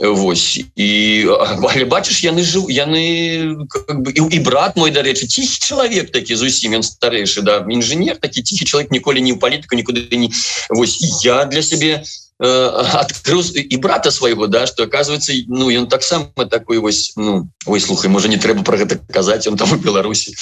Вось. 0.00 0.62
І 0.76 1.26
але 1.34 1.84
бачыш 1.84 2.22
яны 2.22 2.46
жыў 2.46 2.70
яны 2.70 3.66
как 3.66 4.02
бы 4.06 4.14
і, 4.14 4.22
і 4.22 4.38
брат 4.46 4.76
мой 4.78 4.94
дарэчы 4.94 5.26
ціхі 5.26 5.58
чалавек 5.58 6.14
такі 6.14 6.38
зусім 6.38 6.78
ён 6.78 6.86
старэйшы 6.86 7.42
да 7.42 7.66
інжынер 7.66 8.22
такі 8.22 8.42
ціхі 8.42 8.64
чалавек 8.64 8.94
ніколі 8.94 9.18
не 9.18 9.34
ў 9.34 9.38
палітыку 9.42 9.74
нікуды 9.74 10.06
не 10.14 10.30
Вось 10.70 11.02
я 11.24 11.44
для 11.44 11.62
сябе 11.62 12.04
открыл 12.38 13.42
і 13.54 13.76
брата 13.76 14.10
свайго 14.10 14.46
да 14.46 14.66
что 14.66 14.82
оказывается 14.84 15.32
ну 15.46 15.70
ён 15.70 15.86
таксама 15.86 16.26
такой 16.50 16.78
вось 16.78 17.12
ну 17.16 17.48
ой 17.66 17.80
слухай 17.80 18.10
можа 18.10 18.28
не 18.28 18.36
трэба 18.36 18.64
про 18.64 18.76
гэта 18.76 18.98
казаць 19.10 19.46
он 19.46 19.56
там 19.56 19.72
у 19.72 19.76
Беларусі. 19.76 20.34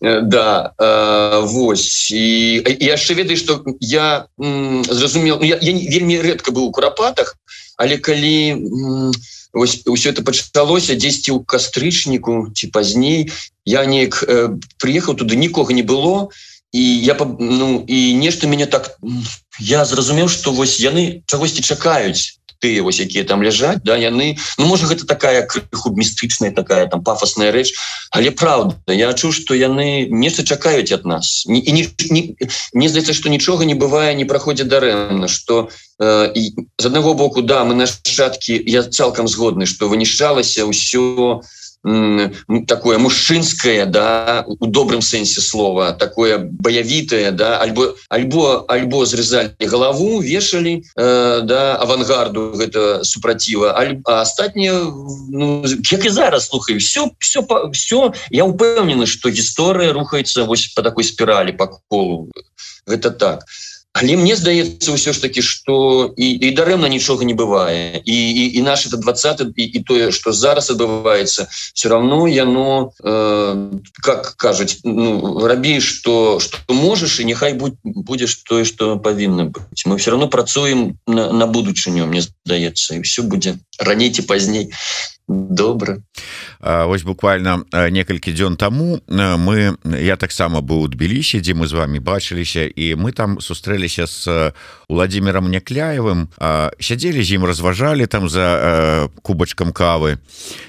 Да 0.00 0.74
э, 0.78 1.40
Вось 1.46 2.10
і 2.10 2.62
яшчэ 2.80 3.14
ведаю 3.14 3.36
что 3.36 3.62
я 3.80 4.26
зразумел 4.38 5.40
я, 5.42 5.58
я 5.60 5.72
вельмі 5.72 6.18
рэдка 6.20 6.50
быў 6.50 6.64
у 6.66 6.72
курапатах 6.72 7.36
але 7.76 7.98
калі 7.98 9.16
ось 9.52 9.84
ўсё 9.88 10.12
это 10.12 10.24
пачалося 10.24 10.96
дзесьці 10.96 11.32
ў 11.32 11.44
кастрычніку 11.44 12.52
ці 12.52 12.68
пазней. 12.72 13.32
Я 13.64 13.84
неяк 13.84 14.24
э, 14.24 14.56
приехал 14.78 15.16
туды 15.16 15.36
нікога 15.36 15.72
не 15.72 15.82
было 15.82 16.28
і 16.72 16.84
я 17.04 17.16
ну 17.38 17.84
і 17.88 18.14
нешта 18.14 18.46
мяне 18.46 18.66
так 18.66 18.98
я 19.58 19.84
зразумеў 19.84 20.28
что 20.28 20.52
вось 20.52 20.80
яны 20.80 21.22
чагосьці 21.26 21.62
чакаюць 21.62 22.35
тыя 22.60 22.82
вось 22.82 23.00
якія 23.00 23.24
там 23.24 23.42
ляжаць 23.42 23.82
да 23.84 23.96
яны 23.96 24.36
ну 24.58 24.66
можа 24.66 24.86
гэта 24.86 25.06
такая 25.06 25.42
крыху 25.46 25.92
містычная 25.96 26.52
такая 26.52 26.86
там 26.86 27.02
пафосная 27.02 27.52
рэч 27.52 27.72
але 28.10 28.30
правда 28.30 28.76
я 28.92 29.12
чу 29.12 29.32
что 29.32 29.54
яны 29.54 30.06
нешта 30.10 30.44
чакаюць 30.44 30.92
ад 30.92 31.04
нас. 31.04 31.44
Не, 31.46 31.60
не, 31.60 31.88
не, 32.10 32.36
не 32.72 32.88
здаецца 32.88 33.12
что 33.12 33.28
нічога 33.28 33.64
не 33.64 33.74
бывае 33.74 34.14
не 34.14 34.24
праходзіць 34.24 34.68
дарэмна 34.68 35.28
что 35.28 35.68
э, 36.00 36.34
з 36.78 36.84
аднаго 36.86 37.14
боку 37.14 37.42
да 37.42 37.64
мы 37.64 37.74
нашчадкі 37.74 38.62
я 38.66 38.82
цалкам 38.82 39.28
згодны 39.28 39.66
что 39.66 39.88
вынішчалася 39.88 40.64
ўсё 40.64 41.42
у 41.42 41.42
такое 42.66 42.98
мужчынское 42.98 43.86
да 43.86 44.44
у 44.46 44.66
добрым 44.66 45.02
сэнсе 45.02 45.40
слова 45.40 45.92
такое 45.92 46.38
баявітае 46.38 47.30
да 47.30 47.58
альбо 47.62 47.94
альбо 48.08 48.64
альбо 48.68 49.06
зрезали 49.06 49.54
галаву 49.60 50.18
вешалі 50.18 50.82
э, 50.96 51.40
да 51.42 51.76
авангарду 51.76 52.52
гэта 52.58 53.04
супраціва 53.04 53.70
астатнія 54.04 54.74
ну, 55.30 55.64
як 55.92 56.04
і 56.04 56.10
зараз 56.10 56.46
слухаю 56.46 56.78
все 56.78 57.10
все 57.20 57.46
все 57.72 58.12
я 58.30 58.44
упэўнены 58.44 59.06
что 59.06 59.30
гісторыя 59.30 59.92
рухаецца 59.92 60.44
вось 60.44 60.66
по 60.74 60.82
такой 60.82 61.04
спіралі 61.04 61.52
по 61.52 61.80
колу. 61.88 62.30
Гэта 62.86 63.10
так. 63.10 63.42
а 63.42 63.65
Але 63.96 64.16
мне 64.20 64.36
здаецца 64.36 64.92
ўсё 64.92 65.16
ж 65.16 65.24
таки 65.24 65.40
что 65.40 66.12
і, 66.20 66.26
і 66.36 66.48
дарэмна 66.52 66.88
нічога 66.92 67.24
не 67.24 67.32
бывае. 67.32 68.04
І, 68.04 68.12
і, 68.12 68.44
і 68.58 68.60
наш 68.60 68.84
это 68.84 69.00
20 69.00 69.56
і, 69.56 69.64
і 69.64 69.80
тое 69.88 70.12
что 70.12 70.36
зараз 70.36 70.68
адбываецца 70.68 71.48
все 71.48 71.88
равно 71.88 72.28
яно 72.28 72.92
э, 73.00 73.72
как 74.04 74.36
кажуць 74.36 74.84
ну, 74.84 75.40
рабі 75.40 75.80
что 75.80 76.36
что 76.40 76.60
можешь 76.68 77.20
і 77.20 77.24
няхай 77.24 77.56
будь 77.56 77.80
будешь 77.84 78.36
тое 78.44 78.68
что 78.68 79.00
павінна 79.00 79.48
быць. 79.48 79.88
Мы 79.88 79.96
все 79.96 80.12
равно 80.12 80.28
працуем 80.28 81.00
на, 81.06 81.32
на 81.32 81.46
будучыню 81.48 82.04
мне 82.04 82.20
здаецца 82.20 82.96
і 82.96 83.00
все 83.00 83.24
будзе 83.24 83.56
раней 83.80 84.12
ці 84.12 84.28
пазней 84.28 84.76
добра. 85.28 85.98
Вось 86.60 87.02
буквально 87.02 87.64
некалькі 87.72 88.32
дзён 88.32 88.56
таму 88.56 89.00
мы 89.08 89.76
я 89.84 90.16
таксама 90.16 90.60
быў 90.60 90.86
у 90.86 90.88
тбілісе 90.88 91.40
дзе 91.40 91.54
мы 91.54 91.66
з 91.66 91.72
вами 91.76 91.98
бачыліся 91.98 92.66
і 92.66 92.94
мы 92.94 93.12
там 93.12 93.40
сустрэліся 93.40 94.06
с 94.06 94.52
владимиром 94.88 95.50
някляевым 95.50 96.30
сядзелі 96.78 97.22
з 97.22 97.38
ім 97.38 97.44
разважалі 97.44 98.06
там 98.06 98.28
за 98.28 99.10
кубачкам 99.22 99.72
кавы. 99.72 100.18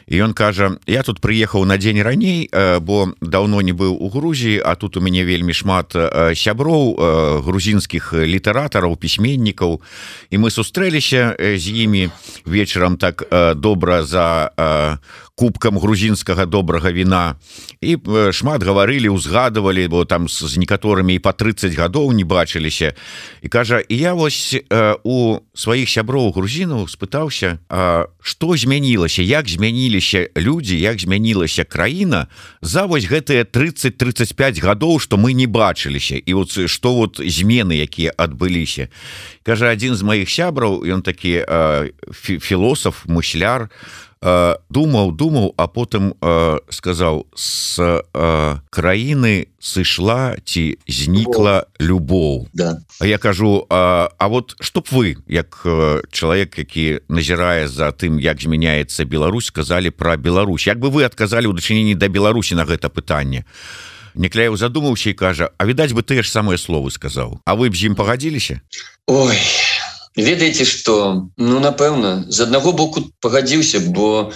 І 0.08 0.24
ён 0.26 0.34
кажа 0.34 0.82
я 0.88 1.04
тут 1.04 1.22
прыехаў 1.22 1.66
на 1.66 1.78
дзень 1.78 2.02
раней 2.02 2.50
бо 2.82 3.14
давно 3.22 3.62
не 3.62 3.78
быў 3.78 3.94
у 3.94 4.10
Грузіі 4.10 4.62
а 4.66 4.76
тут 4.76 4.98
у 4.98 5.02
мяне 5.02 5.22
вельмі 5.22 5.54
шмат 5.54 5.94
сяброў 6.34 7.44
грузінскіх 7.46 8.14
літаратараў 8.14 8.98
пісьменнікаў 8.98 9.82
і 10.32 10.36
мы 10.38 10.50
сустрэліся 10.50 11.38
з 11.38 11.66
імі 11.70 12.10
вечарам 12.46 12.98
так 12.98 13.22
добра 13.56 14.02
за 14.04 14.98
кубкам 15.38 15.78
грузінскага 15.78 16.50
добрага 16.50 16.90
віна 16.90 17.38
і 17.78 18.02
шмат 18.34 18.66
гаварылі 18.66 19.14
узгадывалі 19.14 19.86
бо 19.88 20.02
там 20.02 20.26
з 20.26 20.58
некаторымі 20.58 21.14
і 21.14 21.22
по 21.22 21.30
30 21.30 21.78
гадоў 21.78 22.10
не 22.18 22.26
бачыліся. 22.26 22.98
І 23.46 23.48
кажа 23.48 23.78
і 23.86 23.98
я 23.98 24.07
вось 24.14 24.56
у 25.04 25.40
сваіх 25.54 25.90
сяброў 25.90 26.32
грузінаў 26.36 26.88
спытаўся 26.88 27.58
что 28.22 28.48
змянілася 28.58 29.22
як 29.24 29.48
змяніліся 29.50 30.30
людзі 30.38 30.80
як 30.80 31.00
змянілася 31.00 31.64
краіна 31.64 32.28
за 32.62 32.86
вось 32.86 33.08
гэтыя 33.08 33.44
30-35 33.44 34.62
гадоў 34.62 35.00
что 35.00 35.18
мы 35.18 35.34
не 35.34 35.48
бачыліся. 35.48 36.16
І 36.18 36.34
вот 36.34 36.52
что 36.52 36.94
вот 36.94 37.20
змены 37.20 37.74
якія 37.78 38.14
адбыліся. 38.18 38.90
Кажа 39.44 39.70
один 39.70 39.96
з 39.96 40.04
моих 40.04 40.30
сябраў 40.30 40.84
ён 40.84 41.02
такі 41.02 41.46
філосаф 42.22 43.06
мусляр 43.06 43.70
у 43.70 44.07
думаў 44.22 45.12
думаў 45.14 45.54
а 45.58 45.68
потым 45.68 46.14
сказаў 46.70 47.28
с 47.36 47.78
краіны 48.70 49.48
сышла 49.60 50.38
ці 50.44 50.78
знікла 50.88 51.68
любоў 51.80 52.48
да. 52.54 52.82
А 53.00 53.06
я 53.06 53.18
кажу 53.18 53.66
а, 53.70 54.10
а 54.18 54.28
вот 54.28 54.56
чтоб 54.60 54.88
вы 54.92 55.18
як 55.28 55.62
чалавек 56.12 56.58
які 56.58 57.00
назірае 57.10 57.68
за 57.68 57.92
тым 57.92 58.18
як 58.20 58.42
змяняецца 58.42 59.06
Беларусь 59.06 59.48
сказали 59.48 59.90
про 59.90 60.18
Беларусь. 60.18 60.68
Як 60.68 60.80
бы 60.80 60.90
вы 60.90 61.04
адказалі 61.04 61.48
ў 61.48 61.54
дачыненні 61.54 61.96
да 61.96 62.08
Беларусі 62.08 62.56
на 62.56 62.66
гэта 62.66 62.90
пытанне? 62.90 63.46
Некляев 64.18 64.58
задумаўся 64.58 65.10
і 65.10 65.14
кажа 65.14 65.52
А 65.58 65.66
відаць 65.66 65.94
бы 65.94 66.02
тыя 66.02 66.26
ж 66.26 66.30
самыя 66.32 66.58
словы 66.58 66.90
сказаў 66.90 67.42
А 67.46 67.54
вы 67.54 67.70
б 67.70 67.78
з 67.78 67.92
ім 67.92 67.96
пагадзіліся? 67.96 68.62
Ой 69.06 69.38
ведаеце 70.18 70.66
что 70.66 71.30
ну 71.38 71.60
напэўна 71.60 72.26
з 72.28 72.44
аднаго 72.48 72.74
боку 72.74 73.06
пагадзіўся 73.22 73.80
бо 73.98 74.34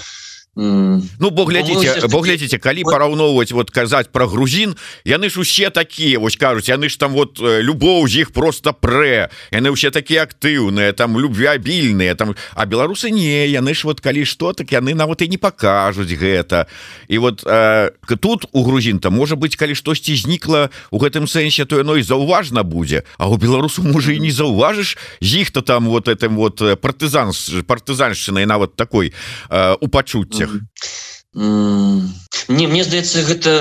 Ну 0.55 1.29
бо 1.31 1.46
глядзіце 1.48 2.12
бо 2.12 2.20
глядзіце 2.20 2.60
калі 2.60 2.84
параўноўваць 2.84 3.55
вот 3.55 3.72
казаць 3.72 4.12
про 4.12 4.27
грузін 4.27 4.75
яны 5.08 5.31
ж 5.31 5.39
усе 5.39 5.72
такія 5.72 6.20
вось 6.20 6.36
кажуць 6.36 6.67
яны 6.67 6.91
ж 6.91 7.00
там 7.00 7.15
вот 7.15 7.39
любоў 7.39 8.03
з 8.12 8.27
іх 8.27 8.36
просто 8.36 8.75
прэ 8.75 9.31
яны 9.55 9.72
ўсе 9.72 9.96
такія 9.96 10.27
актыўныя 10.27 10.91
там 10.91 11.15
любвеабільныя 11.15 12.20
там 12.20 12.36
а 12.51 12.67
беларусы 12.67 13.15
не 13.15 13.48
яны 13.48 13.72
ж 13.72 13.88
вот 13.88 14.03
калі 14.03 14.27
што 14.27 14.51
так 14.51 14.75
яны 14.75 14.91
нават 14.91 15.24
і 15.24 15.31
не 15.31 15.39
пакажуць 15.39 16.12
гэта. 16.12 16.67
І 17.08 17.17
вот 17.24 17.48
э, 17.48 17.96
тут 18.20 18.43
у 18.51 18.63
грузін-то 18.67 19.08
можа 19.08 19.39
быть 19.39 19.55
калі 19.55 19.72
штосьці 19.72 20.20
знікла 20.20 20.67
у 20.91 21.00
гэтым 21.00 21.31
сэнсе 21.31 21.63
то 21.63 21.79
яно 21.79 21.96
і 21.96 22.03
заўважна 22.03 22.67
будзе. 22.67 23.08
А 23.15 23.31
у 23.31 23.39
беларусу 23.39 23.88
можа 23.88 24.12
і 24.12 24.20
не 24.20 24.36
заўважыш 24.36 25.00
з 25.22 25.48
іх-то 25.48 25.63
там 25.63 25.88
вот 25.88 26.12
этим 26.12 26.36
вот 26.36 26.60
партызан 26.60 27.31
партызаншчынай 27.63 28.43
нават 28.43 28.75
такой 28.75 29.15
э, 29.48 29.75
у 29.79 29.88
пачуцці 29.88 30.40
дзецях 30.41 31.12
Mm. 31.33 32.12
не 32.51 32.67
мне 32.67 32.83
здаецца 32.83 33.24
гэта 33.24 33.51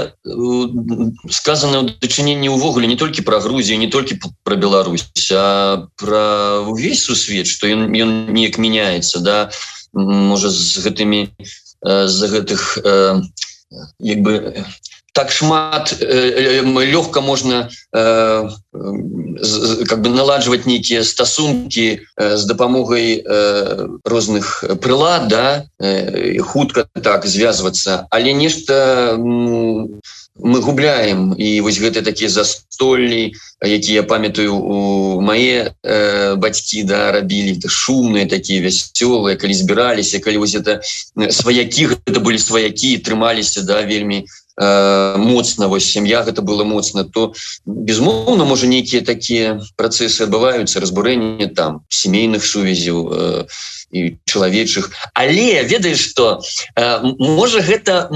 сказано 1.31 1.87
ў 1.87 2.03
дачыненні 2.03 2.51
ўвогуле 2.51 2.91
не 2.91 2.99
толькі 2.99 3.23
пра 3.23 3.39
Грузію 3.39 3.79
не 3.79 3.87
толькі 3.87 4.19
про 4.43 4.59
Беларусь 4.59 5.07
а 5.31 5.87
про 5.95 6.67
увесь 6.67 7.07
сусвет 7.07 7.47
что 7.47 7.71
ён 7.71 7.87
ён 7.95 8.35
неяк 8.35 8.59
меняется 8.59 9.23
да 9.23 9.55
можа 9.95 10.51
з 10.51 10.83
гэтымі 10.83 11.31
з 11.87 12.19
гэтых 12.35 12.83
як 14.03 14.19
бы 14.27 14.67
так 15.13 15.31
шмат 15.31 15.97
э, 16.01 16.63
лёгка 16.63 17.21
можна 17.21 17.71
э, 17.93 18.49
как 19.89 20.03
бы 20.03 20.09
наладжваць 20.11 20.67
нейкія 20.67 21.05
стасункі 21.05 22.01
э, 22.17 22.37
з 22.37 22.45
дапамогай 22.45 23.23
э, 23.25 23.89
розных 24.05 24.65
прылад 24.81 25.29
да 25.29 25.65
э, 25.81 26.39
хутка 26.39 26.87
так 27.03 27.27
звязвацца 27.27 28.07
але 28.11 28.33
нешта 28.33 29.17
ну, 29.19 30.01
мы 30.43 30.61
губляем. 30.61 31.35
І 31.35 31.61
вось 31.61 31.81
гэты 31.81 32.03
такія 32.03 32.31
застоллі 32.31 33.33
якія 33.61 34.03
памятаю 34.03 34.57
у 34.57 35.21
мае 35.21 35.75
э, 35.85 36.35
бацькі 36.37 36.83
да 36.83 37.13
рабілі. 37.13 37.61
Шумныя 37.67 38.27
такія 38.29 38.65
вясцёлыя 38.65 39.37
калі 39.37 39.55
збіраліся 39.55 40.21
калі 40.21 40.39
вось 40.39 40.55
это 40.55 40.81
сваякі 41.31 41.93
это 42.07 42.21
былі 42.21 42.39
сваякі 42.39 42.99
трымаліся 42.99 43.63
да 43.63 43.83
вельмі 43.85 44.25
Э, 44.61 45.17
моцна 45.17 45.69
вось 45.73 45.89
сям'я 45.89 46.21
гэта 46.23 46.43
было 46.45 46.65
моцна 46.69 47.05
то 47.05 47.33
безмоўна 47.65 48.45
можа 48.45 48.69
нейкія 48.69 49.01
такія 49.01 49.57
працэсы 49.81 50.29
адбываюцца 50.29 50.85
разбурэнне 50.85 51.49
там 51.57 51.81
сямейных 51.89 52.45
сувязяў 52.45 52.99
э, 53.09 53.45
чалавечых. 54.25 54.91
Але 55.15 55.63
ведаеш 55.65 55.99
что 55.99 56.41
э, 56.77 57.01
можа 57.19 57.61
гэта 57.61 58.09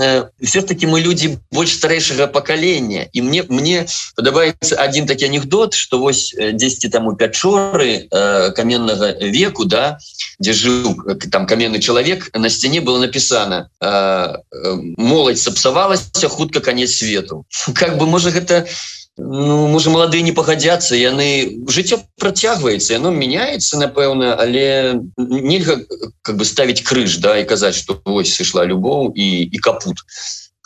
э, 0.00 0.24
все-таки 0.42 0.86
мы 0.86 1.00
люди 1.00 1.38
больш 1.50 1.76
старэйшага 1.76 2.26
пакалення. 2.26 3.06
І 3.12 3.22
мне 3.22 3.44
мне 3.48 3.86
падабаецца 4.16 4.76
один 4.76 5.06
такі 5.06 5.26
анекдот 5.26 5.74
что 5.74 5.98
вось 5.98 6.34
10 6.34 6.92
там 6.92 7.06
у 7.06 7.16
пячоры 7.16 8.08
э, 8.10 8.50
каменнага 8.52 9.16
веку 9.20 9.64
да 9.64 9.98
дзе 10.40 10.52
жыў 10.52 11.18
там 11.30 11.46
каменны 11.46 11.80
чалавек 11.80 12.30
на 12.34 12.48
сцяне 12.48 12.80
было 12.80 12.98
написано 12.98 13.70
э, 13.80 13.86
э, 13.86 14.74
моладзь 14.96 15.42
сапсавалася 15.42 16.28
хутка 16.28 16.60
конец 16.60 16.96
свету 16.96 17.44
как 17.74 17.98
бы 17.98 18.06
можа 18.06 18.30
гэта 18.30 18.64
не 18.64 18.98
Ну, 19.18 19.66
можа 19.66 19.90
маладыя 19.90 20.22
не 20.22 20.30
пагадзяцца 20.30 20.94
яны 20.94 21.58
жыццё 21.66 21.98
працягваецца 22.22 22.94
яно 22.94 23.10
мяняецца 23.10 23.80
напэўна 23.82 24.38
але 24.38 25.02
нельга 25.18 25.82
как 26.22 26.38
бы 26.38 26.46
ставіць 26.46 26.86
крыж 26.86 27.18
да 27.18 27.34
і 27.42 27.48
казаць 27.50 27.74
што 27.74 27.98
вось 28.06 28.30
сышла 28.30 28.62
любоў 28.62 29.10
і 29.18 29.42
і 29.50 29.58
капут 29.58 30.06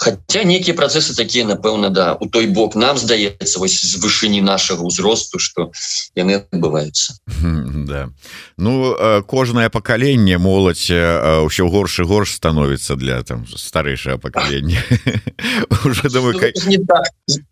Хаця 0.03 0.43
нейкія 0.43 0.75
працэсы 0.75 1.15
такія 1.15 1.47
напэўна 1.47 1.91
да 1.95 2.07
у 2.19 2.27
той 2.27 2.51
бок 2.51 2.75
нам 2.75 2.99
здаецца 2.99 3.63
вось 3.63 3.79
з 3.79 4.03
вышыні 4.03 4.43
нашага 4.43 4.83
ўзросту 4.83 5.39
што 5.39 5.71
яны 6.19 6.43
адбываюцца 6.43 7.15
да. 7.87 8.11
Ну 8.59 8.97
кожнае 9.31 9.71
пакаленне 9.71 10.43
моладзь 10.43 10.91
ўсё 10.91 11.71
горш 11.71 12.03
і 12.03 12.09
горш 12.11 12.35
становіцца 12.35 12.99
для 12.99 13.23
там 13.23 13.47
старэйшае 13.47 14.19
пакалення 14.19 14.83
уже 15.87 16.11
думаю 16.11 16.35
как... 16.35 16.59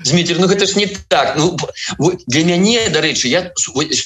Дмитрий 0.03 0.41
Ну 0.41 0.47
гэта 0.49 0.67
ж 0.67 0.75
не 0.77 0.87
так 0.87 1.37
ну, 1.37 1.57
для 2.27 2.45
мяне 2.45 2.89
дарэчы 2.89 3.29
я 3.29 3.53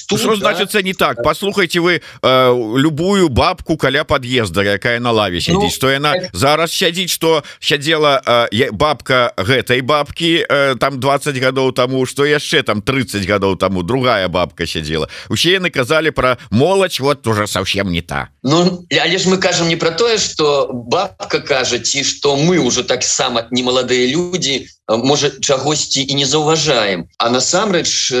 тут, 0.07 0.21
да? 0.21 0.35
значится 0.35 0.81
не 0.81 0.93
так 0.93 1.23
послухайте 1.23 1.79
вы 1.79 2.01
э, 2.21 2.77
любую 2.77 3.29
бабку 3.29 3.77
каля 3.77 4.03
подъезда 4.03 4.61
якая 4.61 4.99
на 4.99 5.11
лаве 5.11 5.39
сядзіць 5.41 5.61
ну, 5.61 5.69
что 5.69 5.89
яна 5.89 6.13
э... 6.15 6.29
зараз 6.33 6.71
сядзіць 6.71 7.09
что 7.09 7.43
сядзела 7.59 8.21
э, 8.25 8.34
бабка 8.71 9.33
гэтай 9.37 9.81
бабки 9.81 10.45
э, 10.47 10.75
там 10.79 10.99
20 10.99 11.37
гадоў 11.37 11.71
тому 11.71 12.05
что 12.05 12.25
яшчэ 12.25 12.63
там 12.63 12.81
30 12.81 13.25
гадоў 13.25 13.55
тому 13.55 13.83
другая 13.83 14.27
бабка 14.27 14.65
сядзела 14.65 15.09
усе 15.29 15.57
яны 15.57 15.69
казалі 15.69 16.11
про 16.11 16.37
моладзь 16.49 16.99
вот 16.99 17.27
уже 17.27 17.47
совсем 17.47 17.91
не 17.91 18.01
та. 18.01 18.29
Ну 18.43 18.85
але 18.91 19.17
ж 19.17 19.27
мы 19.27 19.37
кажам 19.37 19.67
не 19.67 19.75
про 19.75 19.91
тое 19.91 20.17
что 20.17 20.69
бабка 20.73 21.39
кажа 21.39 21.79
ці 21.79 22.03
что 22.03 22.35
мы 22.35 22.57
уже 22.59 22.83
таксама 22.83 23.47
не 23.51 23.63
маладыя 23.63 24.07
люди 24.07 24.67
можа 24.87 25.29
чагосьці 25.29 26.01
і 26.01 26.13
не 26.13 26.25
заўважаем 26.25 27.07
а 27.17 27.29
насамрэч 27.29 28.11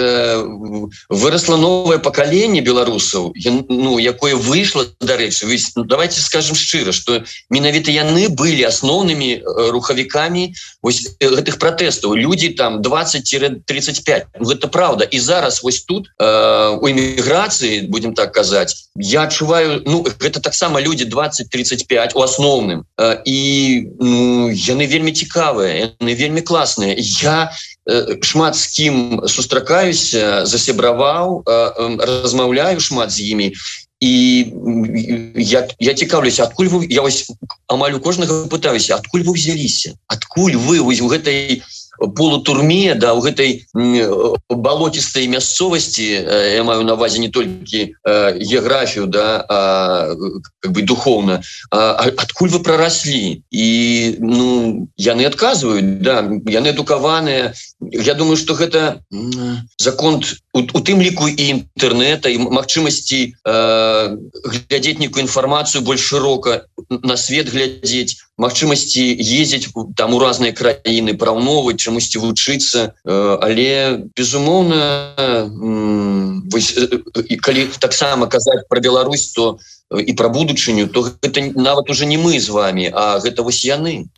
выросла 1.09 1.57
новое 1.57 1.97
пакаленне 1.97 2.61
беларусаў 2.61 3.33
ну 3.69 3.99
якое 3.99 4.35
выйшло 4.35 4.85
дарэчы 5.01 5.45
ну, 5.75 5.83
давайте 5.83 6.21
скажем 6.21 6.55
шчыра 6.55 6.91
что 6.91 7.23
менавіта 7.49 7.91
яны 7.91 8.29
былі 8.29 8.65
асноўнымі 8.65 9.43
рухавікамі 9.45 10.04
ось 10.81 11.17
гэтых 11.19 11.57
пратэстаў. 11.59 12.15
Люди 12.15 12.49
там 12.49 12.81
20-35 12.81 14.25
гэта 14.39 14.67
правда 14.67 15.03
і 15.03 15.19
зараз 15.19 15.63
вось 15.63 15.83
тут 15.83 16.09
у 16.19 16.85
эміграцыі 16.85 17.87
будем 17.87 18.13
так 18.13 18.31
казаць 18.33 18.89
я 18.95 19.23
адчуваю 19.23 19.83
ну 19.85 20.05
гэта 20.19 20.39
таксама 20.39 20.81
люди 20.81 21.03
20-35 21.03 22.11
у 22.15 22.21
асноўным. 22.21 22.85
І 23.25 23.39
ну, 23.99 24.49
яны 24.49 24.87
вельмі 24.87 25.11
цікавыя 25.11 25.95
яны 25.99 26.13
вельмі 26.15 26.41
класныя. 26.41 26.95
Я 26.97 27.51
э, 27.85 28.21
шмат 28.21 28.55
з 28.55 28.65
кім 28.67 28.95
сустракаюся 29.27 30.45
засябраваў 30.45 31.43
э, 31.43 31.97
размаўляю 31.99 32.79
шмат 32.79 33.11
з 33.11 33.19
імі. 33.31 33.47
і 33.51 33.84
я, 34.01 35.67
я 35.79 35.93
цікаўлюся 35.93 36.43
адкуль 36.43 36.67
вы 36.67 36.87
я 36.91 37.01
вось 37.01 37.31
амаль 37.67 37.95
у 37.95 37.99
кожнага 37.99 38.45
пытаюся 38.51 38.95
адкуль 38.95 39.23
вы 39.23 39.33
взяліся? 39.33 39.95
Адкуль 40.07 40.57
вы 40.57 40.81
вось 40.81 41.01
у 41.01 41.07
гэтай 41.07 41.63
у 41.63 41.84
полутурме 41.99 42.95
да 42.95 43.13
у 43.13 43.21
гэтай 43.21 43.65
балотістай 44.49 45.27
мясцовасці 45.27 46.03
я 46.03 46.63
маю 46.63 46.83
навазе 46.83 47.19
не 47.19 47.29
толькі 47.29 47.95
геаграфію 48.05 49.07
да 49.07 49.45
а, 49.47 50.15
как 50.59 50.71
бы 50.71 50.81
духовно 50.81 51.41
адкуль 51.71 52.49
вы 52.49 52.59
прораслі 52.59 53.43
і 53.51 53.69
ну 54.19 54.87
яны 54.97 55.25
адказваюць 55.25 56.01
да 56.01 56.23
яны 56.47 56.75
адукаваныя 56.75 57.53
Я 57.91 58.13
думаю 58.13 58.37
что 58.37 58.53
гэта 58.55 59.03
закон 59.77 60.23
у, 60.53 60.59
у 60.59 60.79
тым 60.79 61.01
ліку 61.01 61.27
і 61.27 61.43
інтэрнета 61.75 62.29
і 62.29 62.39
магчымасці 62.49 63.35
глядзець 63.45 64.99
некую 64.99 65.25
інфармацыю 65.27 65.83
больш 65.83 66.01
шырока 66.01 66.65
на 66.89 67.17
свет 67.17 67.51
глядзець 67.51 68.17
магчымасці 68.37 69.03
ездзіць 69.15 69.69
там 69.95 70.13
у 70.13 70.19
разныя 70.19 70.55
краіны 70.55 71.15
параўноваць 71.19 71.79
чамусьці 71.85 72.23
вучыцца 72.25 72.97
але 73.05 73.69
безумоўна 74.17 74.81
калі 77.45 77.61
таксама 77.79 78.27
казаць 78.27 78.65
про 78.69 78.81
Беларусь 78.81 79.31
то 79.37 79.59
і 79.93 80.13
пра 80.17 80.29
будучыню 80.29 80.89
то 80.89 81.05
гэта 81.05 81.53
нават 81.53 81.89
уже 81.89 82.05
не 82.05 82.17
мы 82.17 82.39
з 82.39 82.49
вами 82.49 82.89
а 82.93 83.19
гэта 83.19 83.43
вось 83.43 83.65
яны. 83.65 84.09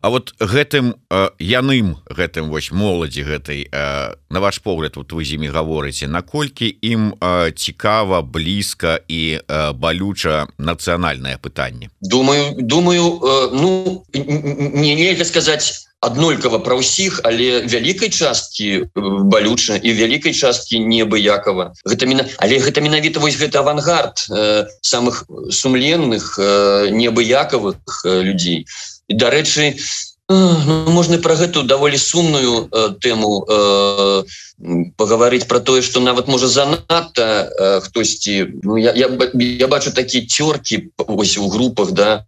А 0.00 0.10
вот 0.10 0.34
гэтым 0.38 0.94
э, 1.10 1.30
яным 1.40 1.96
гэтым 2.06 2.50
вось 2.50 2.70
моладзі 2.70 3.24
гэтай 3.24 3.66
э, 3.66 4.14
на 4.30 4.40
ваш 4.40 4.60
погляд 4.60 4.96
вот 4.96 5.12
вы 5.12 5.24
зімі 5.24 5.48
гаворыце 5.48 6.06
наколькі 6.06 6.68
ім 6.68 7.16
э, 7.18 7.50
цікава 7.50 8.22
блізка 8.22 9.00
і 9.08 9.40
э, 9.40 9.72
балюча 9.72 10.46
нацыянальнае 10.58 11.38
пытанне? 11.38 11.90
Думаю 12.00 12.54
думаю 12.60 13.18
э, 13.18 13.50
ну 13.52 14.04
не 14.12 14.94
нельга 14.94 15.24
сказаць 15.24 15.85
аднолькава 16.00 16.60
пра 16.60 16.76
ўсіх 16.76 17.20
але 17.24 17.64
вялікай 17.64 18.10
часткі 18.12 18.92
балюча 19.32 19.76
і 19.80 19.92
вялікай 19.96 20.36
часткі 20.36 20.80
небыякова 20.84 21.72
гэта 21.84 22.04
міна 22.06 22.28
але 22.36 22.60
гэта 22.60 22.84
менавіта 22.84 23.20
вось 23.20 23.38
гэта 23.40 23.64
авангард 23.64 24.26
э, 24.30 24.66
самых 24.80 25.24
сумленных 25.50 26.36
э, 26.38 26.90
небыякавых 26.90 27.80
э, 28.04 28.22
людзей. 28.22 28.66
І 29.08 29.14
дарэчы 29.14 29.78
ну, 30.28 30.90
можна 30.90 31.18
про 31.18 31.34
гэту 31.34 31.62
даволі 31.62 31.96
сумную 31.96 32.68
э, 32.68 32.94
тэму 33.00 33.46
э, 33.48 34.22
паговорыць 34.96 35.46
про 35.46 35.60
тое 35.60 35.82
что 35.82 36.00
нават 36.00 36.28
можа 36.28 36.48
занадта 36.48 37.48
э, 37.48 37.80
хтосьці 37.80 38.60
ну, 38.62 38.76
я, 38.76 38.92
я, 38.92 39.08
я 39.34 39.68
бачу 39.68 39.92
такія 39.92 40.26
цёркі 40.26 40.90
ось 40.98 41.38
у 41.38 41.48
групах 41.48 41.92
да 41.92 42.26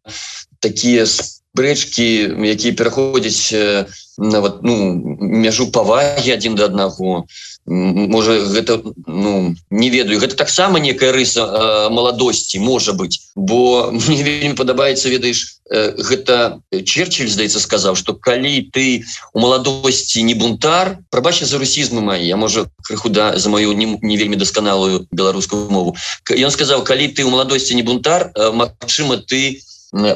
такія 0.60 1.06
спрэчкі 1.54 2.38
якія 2.44 2.72
пераходзяць 2.78 3.50
э, 3.50 3.86
нават 4.18 4.62
ну 4.62 4.94
мяжу 5.18 5.70
павагі 5.74 6.30
адзін 6.30 6.54
да 6.54 6.66
аднаго. 6.70 7.26
Можа 7.66 8.38
гэта 8.46 8.80
ну 9.06 9.54
не 9.70 9.90
ведаю. 9.90 10.20
Гэта 10.20 10.36
таксама 10.36 10.78
некая 10.78 11.12
рыса 11.12 11.42
э, 11.42 11.90
маладосці 11.90 12.58
можа 12.62 12.92
быть 12.92 13.20
бо 13.34 13.90
мне 13.90 14.54
падабаецца 14.54 15.08
ведаеш 15.08 15.58
э, 15.70 15.98
гэта 15.98 16.60
черчилль 16.70 17.30
здаецца 17.30 17.58
сказаў 17.58 17.96
что 17.96 18.14
калі 18.14 18.70
ты 18.70 19.04
у 19.32 19.40
маладосці 19.40 20.22
не 20.22 20.34
бунтар 20.34 20.98
прабача 21.10 21.46
за 21.46 21.58
русізмы 21.58 22.00
мои 22.00 22.26
я 22.26 22.36
можа 22.36 22.70
крыху 22.86 23.08
да 23.08 23.34
за 23.38 23.48
мою 23.48 23.72
не, 23.72 23.98
не 24.02 24.16
вельмі 24.16 24.36
дасканалую 24.36 25.08
беларускую 25.10 25.70
мову. 25.70 25.96
Ён 26.30 26.50
сказаў 26.50 26.84
калі 26.84 27.08
ты 27.08 27.24
у 27.24 27.30
маладосці 27.30 27.74
не 27.74 27.82
бунтар 27.82 28.30
э, 28.34 28.50
Мачыма 28.52 29.18
ты 29.18 29.62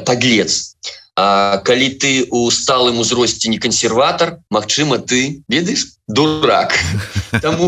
подлец 0.05 0.77
А 1.15 1.57
калі 1.57 1.89
ты 2.01 2.25
у 2.31 2.49
сталым 2.49 2.99
узросце 2.99 3.49
не 3.49 3.59
кансерватор 3.59 4.39
Мачыма 4.49 4.97
ты 4.97 5.43
ведаешь 5.47 5.85
дурак. 6.07 6.73
Таму, 7.41 7.67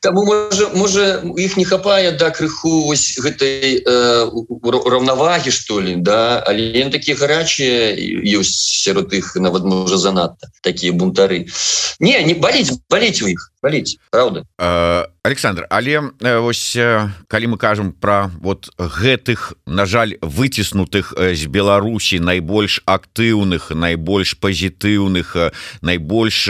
таму 0.00 0.22
можа, 0.24 0.68
можа 0.70 1.18
іх 1.34 1.56
не 1.56 1.64
хапае 1.66 2.14
да 2.14 2.30
крыху 2.30 2.86
вось 2.86 3.18
гэтай 3.18 3.82
э, 3.82 4.30
раўнавагі 4.62 5.50
што 5.50 5.80
ли 5.82 5.96
да? 5.98 6.38
Але 6.46 6.86
такія 6.94 7.18
гарачыя 7.18 7.98
ёсць 8.38 8.86
сярод 8.86 9.10
іх 9.10 9.34
нават 9.42 9.66
можа 9.66 9.98
занадта 9.98 10.54
такія 10.62 10.94
бунтары. 10.94 11.50
Не 11.98 12.22
не 12.22 12.38
баліць 12.38 12.78
баліць 12.86 13.22
у 13.22 13.26
іх 13.26 13.50
баліць 13.58 13.98
Праўда. 14.14 14.46
Э, 14.58 15.10
Александр 15.26 15.66
але 15.68 16.14
э, 16.22 16.38
вось 16.38 16.76
э, 16.78 17.10
калі 17.26 17.46
мы 17.46 17.58
кажам 17.58 17.90
про 17.90 18.30
вот 18.38 18.70
гэтых 18.78 19.58
на 19.66 19.86
жаль 19.86 20.14
выціснутых 20.22 21.10
з 21.10 21.46
Беларусі 21.50 22.22
найбольш 22.22 22.86
актыўных 22.86 23.74
найбольш 23.74 24.38
пазітыўных 24.38 25.50
найбольш 25.82 26.48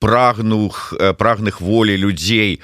прагнух 0.00 0.92
прагных 1.20 1.60
волі 1.60 1.96
людзей 1.96 2.60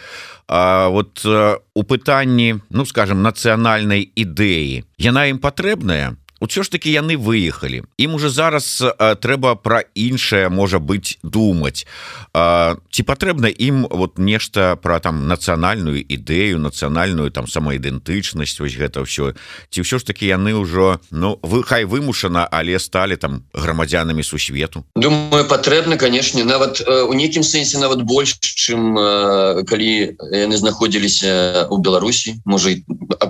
а 0.48 0.88
вот 0.88 1.24
у 1.24 1.82
пытанні 1.82 2.60
ну 2.70 2.86
скажем 2.86 3.22
нацыянальнай 3.22 4.08
ідэі 4.14 4.84
яна 4.98 5.26
ім 5.30 5.38
патрэбная 5.38 6.16
ўсё 6.40 6.62
ж 6.62 6.68
таки 6.68 6.92
яны 6.92 7.16
выехалі. 7.16 7.84
Ім 7.96 8.14
уже 8.14 8.28
зараз 8.28 8.82
а, 8.82 9.14
трэба 9.16 9.56
про 9.56 9.80
іншае 9.94 10.48
можа 10.48 10.78
быть 10.78 11.18
думаць. 11.22 11.86
А, 12.34 12.76
ці 12.90 13.02
патрэбна 13.02 13.48
ім 13.48 13.88
вот 13.88 14.18
нешта 14.18 14.76
про 14.76 15.00
там 15.00 15.28
нацыянальную 15.28 16.04
ідэю 16.04 16.60
нацыянальную 16.60 17.30
там 17.30 17.48
самаідэнтычнасць 17.48 18.60
вось 18.60 18.76
гэта 18.76 19.00
ўсё? 19.08 19.32
Ці 19.72 19.78
ўсё 19.80 19.96
ж 19.98 20.04
таки 20.04 20.28
яны 20.28 20.52
ўжо 20.52 21.00
ну 21.10 21.40
вы 21.42 21.64
хай 21.64 21.84
вымушана 21.84 22.44
але 22.50 22.78
сталі 22.78 23.16
там 23.16 23.44
грамадзянамі 23.56 24.22
сусвету? 24.22 24.84
Думаю 24.96 25.48
патрэбна 25.48 25.96
канешне 25.96 26.44
нават 26.44 26.84
у 26.84 27.12
нейкім 27.16 27.42
сэнсе 27.42 27.80
нават 27.80 28.04
больш 28.04 28.36
чым 28.40 28.92
калі 29.64 29.90
яны 30.20 30.56
знаходзіліся 30.56 31.66
у 31.72 31.80
Беларусі. 31.80 32.36
Можа 32.44 32.76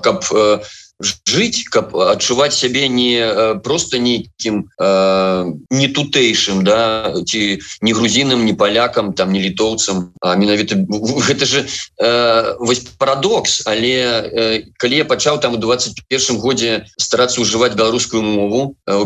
каб 0.02 0.26
у 0.30 0.58
жить 1.00 1.68
каб 1.68 1.96
адчуваць 1.96 2.56
сябе 2.56 2.88
не 2.88 3.58
просто 3.64 3.98
нейкім 3.98 4.70
э, 4.80 5.52
не 5.70 5.88
тутэйшым 5.88 6.64
да 6.64 7.12
ці 7.26 7.60
не 7.82 7.92
грузінам 7.92 8.44
не 8.44 8.54
палякам 8.54 9.12
там 9.12 9.32
не 9.32 9.40
літоўцам 9.40 10.12
менавіта 10.24 10.80
гэта 11.20 11.44
же 11.44 11.66
э, 12.00 12.56
вось 12.60 12.80
парадокс 12.96 13.66
але 13.66 13.92
э, 13.92 14.62
калі 14.78 14.96
я 14.96 15.04
пачаў 15.04 15.40
там 15.40 15.54
у 15.54 15.60
21 15.60 16.40
годзе 16.40 16.86
старацца 16.96 17.44
ўжываць 17.44 17.76
беларускую 17.76 18.22
мову 18.22 18.76
э, 18.86 18.96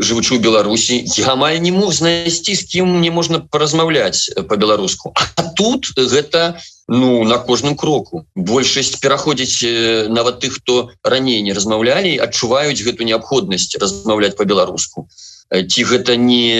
жывучу 0.00 0.40
Беларусі 0.40 1.04
я 1.04 1.36
амаль 1.36 1.60
не 1.60 1.72
мог 1.72 1.92
знайсці 1.92 2.56
з 2.56 2.64
кім 2.64 2.96
мне 2.96 3.10
можна 3.10 3.44
паразмаўляць 3.44 4.32
по-беларуску 4.48 5.12
а 5.12 5.42
тут 5.52 5.92
гэта 5.96 6.56
ну 6.88 7.24
на 7.24 7.38
кожным 7.38 7.76
кроку. 7.76 8.26
Большасць 8.34 9.00
пераходзіць 9.02 10.08
нават 10.08 10.40
тых 10.40 10.58
хто 10.60 10.90
раней 11.02 11.42
не 11.42 11.52
размаўлялі 11.52 12.18
адчуваюць 12.18 12.82
гэту 12.82 13.04
неабходнасць 13.04 13.74
размаўляць 13.80 14.36
по-беларуску 14.36 15.08
ці 15.50 15.84
гэта 15.86 16.16
не 16.16 16.58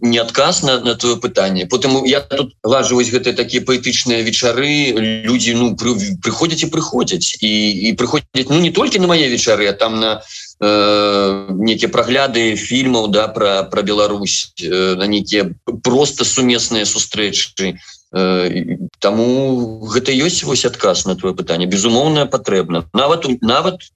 не 0.00 0.18
адказ 0.18 0.62
на, 0.62 0.78
на 0.80 0.94
твоё 0.94 1.16
пытанне. 1.16 1.66
Потым 1.66 2.04
я 2.04 2.20
тут 2.20 2.54
лажваюсь 2.62 3.10
гэтыя 3.10 3.34
такія 3.34 3.62
паэтычныя 3.62 4.22
вечары. 4.22 4.94
Людзі 5.26 5.54
ну 5.58 5.74
пры, 5.74 5.98
прыходзяць 6.22 6.62
і 6.62 6.70
прыходзяць. 6.70 7.42
І, 7.42 7.90
і 7.90 7.92
прыходзяць 7.98 8.48
ну 8.50 8.60
не 8.60 8.70
толькі 8.70 9.02
на 9.02 9.10
мае 9.10 9.26
вечары 9.26 9.66
а 9.66 9.72
там 9.72 9.98
на 9.98 10.22
э, 10.62 11.46
нейкія 11.50 11.90
прагляды 11.90 12.54
фільмаў 12.54 13.10
да 13.10 13.26
про 13.28 13.64
про 13.64 13.82
Беларусь 13.82 14.54
э, 14.62 14.94
на 14.94 15.06
нейкія 15.10 15.50
просто 15.82 16.24
сумесныя 16.24 16.86
сустрэчы 16.86 17.74
Таму 18.10 19.86
гэта 19.86 20.10
ёсць 20.10 20.42
вось 20.42 20.66
адказ 20.66 21.06
на 21.06 21.14
твоё 21.14 21.30
пытанне. 21.30 21.70
Безумоўна 21.70 22.26
патрэбна. 22.26 22.90
Нават 22.92 23.26
нават 23.40 23.86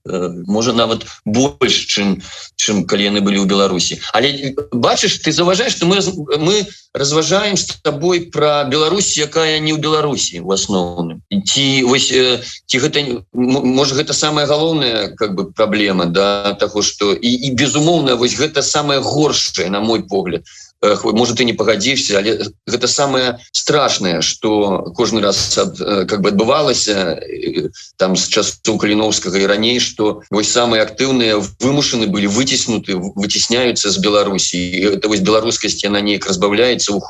можа 0.46 0.72
нават 0.72 1.03
больш 1.27 1.90
чым 1.90 2.22
чым 2.55 2.87
калі 2.87 3.11
яны 3.11 3.20
былі 3.27 3.42
ў 3.42 3.46
Беларусі. 3.50 3.98
Але 4.14 4.55
бачыш 4.70 5.18
ты 5.18 5.33
заважаешь 5.33 5.74
что 5.74 5.87
мы 5.87 5.98
мы 6.38 6.62
разважаем 6.94 7.57
с 7.57 7.66
тобой 7.83 8.31
про 8.31 8.62
Беларусь 8.70 9.18
якая 9.18 9.59
не 9.59 9.74
ў 9.74 9.83
Беларусі 9.83 10.46
в 10.46 10.50
асноўным. 10.55 11.18
Ці 11.35 11.83
вось 11.83 12.14
ці 12.14 12.77
гэта 12.79 13.27
можа 13.35 13.98
гэта 13.98 14.14
самая 14.14 14.46
галоўная 14.46 15.11
как 15.18 15.35
бы 15.35 15.50
праблема 15.50 16.07
да 16.07 16.55
таго 16.55 16.83
что 16.83 17.12
і, 17.14 17.31
і 17.50 17.50
безумоўна 17.59 18.14
вось 18.14 18.38
гэта 18.38 18.62
самое 18.62 19.03
горшае 19.03 19.70
на 19.74 19.81
мой 19.81 20.07
погляд 20.07 20.46
то 20.46 20.63
может 21.04 21.38
ты 21.38 21.44
не 21.44 21.52
пагадзіишься 21.52 22.18
але 22.18 22.52
гэта 22.66 22.88
самое 22.88 23.38
страшное 23.52 24.20
что 24.20 24.92
кожны 24.96 25.20
раз 25.20 25.58
ад, 25.58 25.78
как 26.08 26.20
бы 26.20 26.28
адбывалася 26.30 27.20
там 27.96 28.16
с 28.16 28.28
часу 28.28 28.78
каліновскага 28.78 29.38
і 29.38 29.46
раней 29.46 29.80
что 29.80 30.22
вось 30.30 30.50
самые 30.50 30.82
актыўныя 30.82 31.40
вымушаны 31.60 32.06
были 32.06 32.26
выціснуты 32.26 32.96
выцісняются 32.96 33.90
з 33.90 33.98
Беларусі. 33.98 34.58
Это 34.98 35.08
вось 35.08 35.20
беларускасць 35.20 35.84
яна 35.84 36.00
неяк 36.00 36.26
разбавляется 36.26 36.92
у 36.92 37.00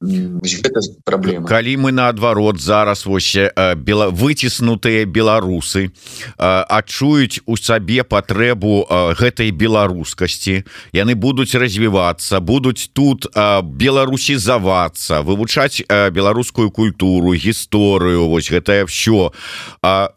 ходе 0.00 0.96
проблема. 1.04 1.46
Калі 1.46 1.76
мы 1.76 1.92
наадварот 1.92 2.60
зараз 2.60 3.06
вось 3.06 3.36
бела 3.76 4.10
выціснутыя 4.10 5.04
беларусы 5.04 5.90
адчуюць 6.38 7.40
у 7.46 7.56
сабе 7.56 8.04
патрэбу 8.04 8.86
гэтай 9.18 9.50
беларускасці 9.50 10.64
яны 10.92 11.14
будуць 11.14 11.54
развівацца 11.54 12.40
будуць 12.40 12.90
тут 12.92 13.26
беларусізавацца 13.62 15.22
вывучаць 15.22 15.82
беларускую 15.88 16.70
культуру 16.70 17.34
гісторыю 17.34 18.28
вось 18.28 18.50
гэтае 18.50 18.86
все 18.86 19.32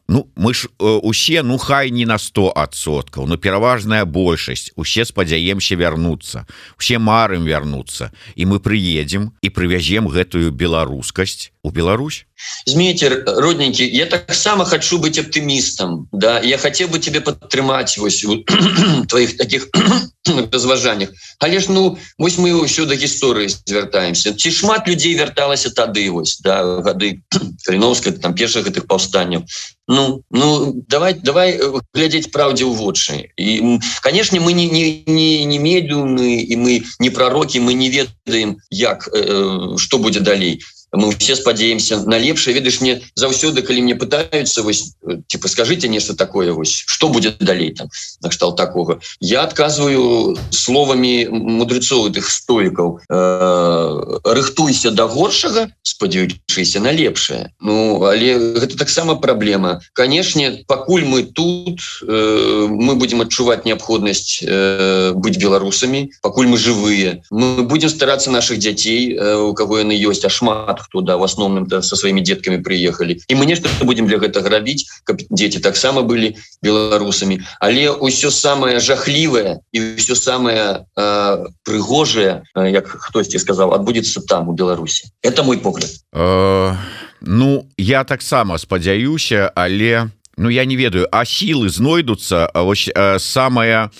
ну 0.08 0.28
мы 0.36 0.54
ж 0.54 0.68
усе 0.80 1.44
ну 1.44 1.58
хай 1.58 1.92
не 1.92 2.06
на 2.06 2.18
100соткаў 2.18 3.28
но 3.28 3.38
пераважная 3.38 4.06
большасць 4.06 4.72
усе 4.76 5.06
спадзяемся 5.06 5.76
вярнуцца 5.76 6.46
все 6.78 7.00
марым 7.00 7.46
вярнуцца. 7.46 8.12
І 8.36 8.46
мы 8.46 8.60
прыедем 8.60 9.32
і 9.42 9.50
прывязем 9.50 9.69
прывязем 9.70 10.08
гэтую 10.10 10.50
беларускасць 10.50 11.54
у 11.64 11.72
Беларусь? 11.72 12.26
Змейте 12.66 13.10
родненький 13.10 13.90
я 13.90 14.06
таксама 14.06 14.64
хочу 14.66 14.98
быть 14.98 15.20
оптимистом 15.20 16.08
да 16.12 16.40
я 16.40 16.58
хотел 16.58 16.88
бы 16.88 17.00
тебе 17.00 17.20
падтрымаць 17.20 17.98
вось 17.98 18.26
твоих 19.10 19.36
таких 19.36 19.68
разважаниях 20.52 21.10
але 21.40 21.60
ж 21.60 21.66
ну 21.68 21.98
вось 22.18 22.38
мы 22.38 22.56
ўсё 22.56 22.86
до 22.86 22.96
гісторыі 22.96 23.52
звяртаемся 23.66 24.34
ці 24.34 24.52
шмат 24.52 24.88
людзей 24.88 25.16
вярталася 25.16 25.70
тады 25.70 26.10
вось 26.12 26.40
да 26.40 26.80
гады 26.80 27.20
каліновска 27.66 28.12
там 28.12 28.36
першых 28.36 28.64
гэтых 28.72 28.88
паўстанняў 28.88 29.44
ну 29.88 30.24
ну 30.32 30.80
давай 30.88 31.14
давай 31.14 31.60
глядзець 31.94 32.32
праўдзе 32.32 32.64
ў 32.64 32.74
вочы 32.80 33.36
і 33.36 33.80
конечно 34.00 34.40
мы 34.40 34.54
не 34.54 34.72
не 34.72 35.04
не, 35.04 35.44
не 35.44 35.60
медлюны 35.60 36.40
і 36.40 36.56
мы 36.56 36.84
не 37.00 37.10
пророкі 37.10 37.60
мы 37.60 37.74
не 37.74 37.92
ведаем 37.92 38.64
як 38.72 39.10
э, 39.12 39.76
что 39.76 40.00
будзе 40.00 40.22
далей 40.24 40.64
мы 40.92 41.16
все 41.18 41.36
спадзеемся 41.36 41.98
на 42.06 42.18
лепшае 42.18 42.56
ведаешь 42.56 42.82
мне 42.82 43.02
заўсёды 43.16 43.62
калі 43.62 43.82
мне 43.82 43.96
пытаются 43.96 44.64
вось 44.64 44.96
типа 45.28 45.48
скажите 45.48 45.88
нешта 45.88 46.16
такое 46.16 46.54
вось 46.54 46.84
что 46.88 47.10
будет 47.10 47.38
далей 47.40 47.74
там 47.74 47.90
накштал 48.22 48.56
такого. 48.56 49.00
Я 49.20 49.44
отказываю 49.44 50.38
словами 50.52 51.28
мудрецов 51.30 52.10
этих 52.10 52.30
стоиков. 52.30 53.02
Э, 53.10 54.20
рыхтуйся 54.24 54.92
до 54.92 55.08
горшага 55.08 55.72
спадзяючыся 55.84 56.80
на 56.80 56.92
лепшае 56.92 57.54
Ну 57.60 58.04
але 58.04 58.38
гэта 58.60 58.78
таксама 58.78 59.16
праблема. 59.16 59.82
Канешне 59.94 60.64
пакуль 60.68 61.06
мы 61.06 61.24
тут 61.24 61.80
э, 62.08 62.68
мы 62.70 62.96
будем 62.96 63.22
адчуваць 63.22 63.66
неабходнасць 63.66 64.44
э, 64.44 65.14
быть 65.14 65.38
беларусамі. 65.38 66.12
Пакуль 66.22 66.48
мы 66.48 66.58
живые 66.58 67.24
мы 67.30 67.64
будем 67.64 67.90
стараться 67.90 68.32
наших 68.32 68.60
дзяцей 68.60 69.16
э, 69.16 69.36
у 69.36 69.54
кого 69.54 69.80
яны 69.80 69.94
ёсць 69.94 70.26
а 70.26 70.30
шмат 70.30 70.79
шмат 70.88 71.06
да 71.06 71.18
в 71.18 71.24
асноўным 71.24 71.68
да, 71.68 71.82
со 71.82 71.96
сваімі 71.96 72.22
деткамі 72.22 72.58
приехали. 72.58 73.20
І 73.28 73.36
мы 73.36 73.46
нешта 73.46 73.70
будем 73.82 74.08
для 74.08 74.18
гэтага 74.18 74.50
рабіць 74.50 74.86
каб 75.04 75.22
дети 75.30 75.60
таксама 75.60 76.02
былі 76.02 76.36
беларусамі 76.64 77.42
але 77.60 77.90
ўсё 77.92 78.32
самое 78.32 78.80
жахлівое 78.80 79.60
і 79.72 79.96
все 79.96 80.16
самое 80.16 80.86
э, 80.96 81.46
прыгожее 81.64 82.44
як 82.56 82.88
хтосьці 82.88 83.40
сказал 83.40 83.74
адбудется 83.74 84.22
там 84.22 84.50
у 84.50 84.54
Беларусі. 84.54 85.12
Это 85.24 85.44
мой 85.44 85.58
погляд. 85.58 85.90
Э, 86.14 86.76
Ну 87.22 87.68
я 87.78 88.04
таксама 88.04 88.58
спадзяюся 88.58 89.52
але 89.56 90.10
ну 90.38 90.50
я 90.50 90.66
не 90.66 90.76
ведаю 90.76 91.08
а 91.12 91.26
сілы 91.26 91.70
знойдуцца 91.70 92.50
вось 92.54 92.88
э, 92.88 93.20
самая 93.20 93.92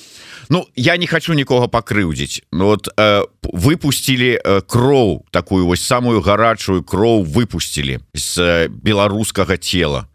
Ну 0.50 0.68
я 0.76 0.98
не 0.98 1.08
хочу 1.08 1.34
нікога 1.34 1.68
пакрыўдзіць. 1.68 2.42
Ну 2.52 2.66
вот 2.66 2.90
э, 2.98 3.24
выпустили 3.44 4.42
э, 4.42 4.62
кроў 4.62 5.26
такую 5.32 5.66
вось 5.66 5.84
самую 5.84 6.22
гарачую 6.22 6.84
кроў 6.84 7.24
выпустили 7.24 8.00
з 8.14 8.38
э, 8.42 8.68
беларускага 8.68 9.58
тела 9.58 10.08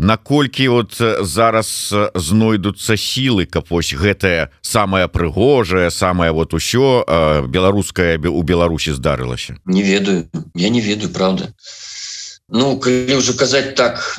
наколькі 0.00 0.68
вот 0.68 0.96
зараз 1.20 1.92
знойдуцца 2.14 2.96
сілы 2.96 3.44
каб 3.44 3.68
вось 3.68 3.92
гэтае 3.92 4.48
самае 4.62 5.08
прыгожае 5.08 5.90
самае 5.90 6.32
вот 6.32 6.54
усё 6.54 7.04
беларускае 7.44 8.16
у 8.16 8.42
Беларусі 8.42 8.96
здарылася? 8.96 9.60
Не 9.66 9.82
ведаю. 9.82 10.24
Я 10.54 10.70
не 10.70 10.80
ведаю 10.80 11.12
правда 11.12 11.52
Ну 12.50 12.78
калі 12.82 13.14
ўжо 13.22 13.38
казаць 13.38 13.78
так 13.78 14.18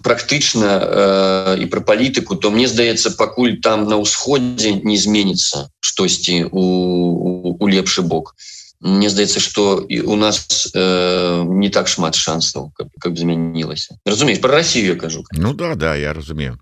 практычна 0.00 0.80
э, 0.80 1.60
і 1.60 1.66
пра 1.68 1.84
палітыку 1.84 2.40
то 2.40 2.50
мне 2.50 2.64
здаецца 2.64 3.12
пакуль 3.20 3.60
там 3.60 3.84
на 3.84 4.00
ўсходзе 4.00 4.80
не 4.80 4.96
зменіцца 4.96 5.68
штосьці 5.84 6.48
у, 6.48 6.64
у, 6.64 7.56
у 7.60 7.64
лепшы 7.68 8.00
бок. 8.00 8.32
Мне 8.80 9.08
здаецца 9.12 9.40
что 9.40 9.84
і 9.88 10.00
у 10.08 10.16
нас 10.16 10.72
э, 10.72 11.44
не 11.44 11.68
так 11.68 11.88
шмат 11.88 12.16
шансаў 12.16 12.72
каб, 12.72 12.88
каб 12.96 13.12
змянілася. 13.18 14.00
Разумееш 14.08 14.40
про 14.40 14.56
Россию 14.56 14.96
кажу 14.96 15.24
Ну 15.32 15.52
да 15.52 15.74
да 15.74 15.96
я 15.96 16.12
разумею. 16.16 16.56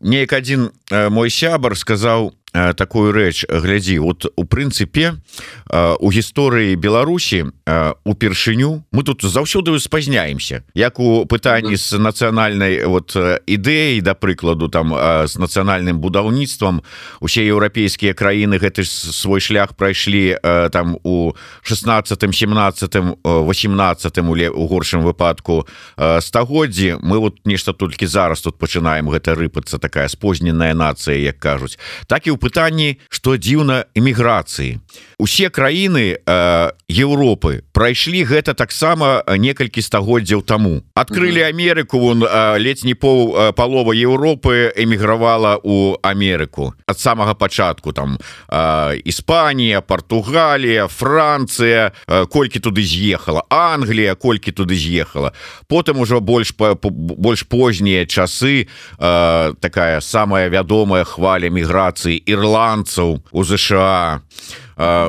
Неяк 0.00 0.32
один 0.32 0.70
мой 0.90 1.30
сябар 1.30 1.78
сказаў 1.78 2.34
такую 2.52 3.12
рэч 3.12 3.44
глядзі 3.48 3.98
вот 3.98 4.26
у 4.36 4.44
прынцыпе 4.44 5.12
э, 5.12 5.94
у 6.00 6.08
гісторыі 6.08 6.76
Беларусі 6.76 7.52
э, 7.66 7.92
упершыню 8.04 8.84
мы 8.92 9.04
тут 9.04 9.22
заўсёды 9.22 9.78
спазняемся. 9.78 10.64
Як 10.74 10.98
у 10.98 11.26
пытанні 11.26 11.76
з 11.76 12.00
нацыянальнай 12.00 12.84
вот 12.86 13.12
ідэі 13.16 14.00
да 14.00 14.14
прыкладу 14.14 14.68
там 14.68 14.96
з 15.28 15.36
нацыянальным 15.36 16.00
будаўніцтвам. 16.00 16.82
Усе 17.20 17.44
еўрапейскія 17.44 18.14
краіны 18.14 18.56
гэты 18.56 18.84
свой 18.84 19.40
шлях 19.40 19.76
прайшлі 19.76 20.38
там 20.72 20.96
у 21.04 21.34
16 21.62 22.34
17 22.34 22.96
18 23.24 24.18
у 24.54 24.66
горшым 24.66 25.02
выпадку 25.04 25.68
стагоддзі. 25.96 26.96
Мы 27.02 27.18
вот 27.18 27.44
нешта 27.44 27.72
толькі 27.72 28.06
зараз 28.06 28.40
тут 28.40 28.58
пачынаем. 28.58 29.08
Гэта 29.10 29.34
рыпацца 29.34 29.78
такая 29.78 30.08
спозненая 30.08 30.74
нацыя 30.74 31.18
як 31.20 31.38
кажуць. 31.38 31.78
Так 32.06 32.26
і 32.26 32.30
у 32.30 32.37
пытанні 32.40 32.96
что 33.08 33.36
дзіўна 33.36 33.84
эміграцыі 33.98 34.78
усе 35.18 35.50
краіны 35.50 36.16
э, 36.24 36.70
Европы 36.88 37.62
прайшлі 37.72 38.22
гэта 38.24 38.54
таксама 38.54 39.22
некалькі 39.26 39.82
стагоддзяў 39.82 40.42
таму. 40.42 40.82
Открыли 40.94 41.40
Амерыку 41.42 41.98
вон 41.98 42.22
э, 42.22 42.58
ледзь 42.58 42.84
не 42.84 42.94
пол 42.94 43.34
э, 43.34 43.52
палова 43.52 43.92
Европы 43.92 44.72
эмігравала 44.76 45.58
у 45.62 45.98
Амерыку. 46.02 46.74
Ад 46.86 46.98
самага 46.98 47.34
пачатку 47.34 47.92
там 47.92 48.18
э, 48.48 48.96
Іспанія 49.04 49.80
Португалія 49.80 50.86
Францыя 50.86 51.92
э, 52.06 52.26
колькі 52.26 52.60
туды 52.60 52.82
з'ехала 52.82 53.42
Англія 53.50 54.14
колькі 54.14 54.52
туды 54.52 54.76
з'ехала. 54.76 55.32
Потым 55.68 55.98
ужо 56.00 56.20
больш 56.20 56.54
по 56.54 56.78
больш 56.80 57.42
познія 57.42 58.06
часы 58.06 58.68
э, 58.98 59.54
такая 59.60 60.00
самая 60.00 60.48
вядомая 60.48 61.04
хваля 61.04 61.50
міграцыі 61.50 62.22
ірландцаў 62.22 63.22
у 63.32 63.44
ЗША 63.44 64.22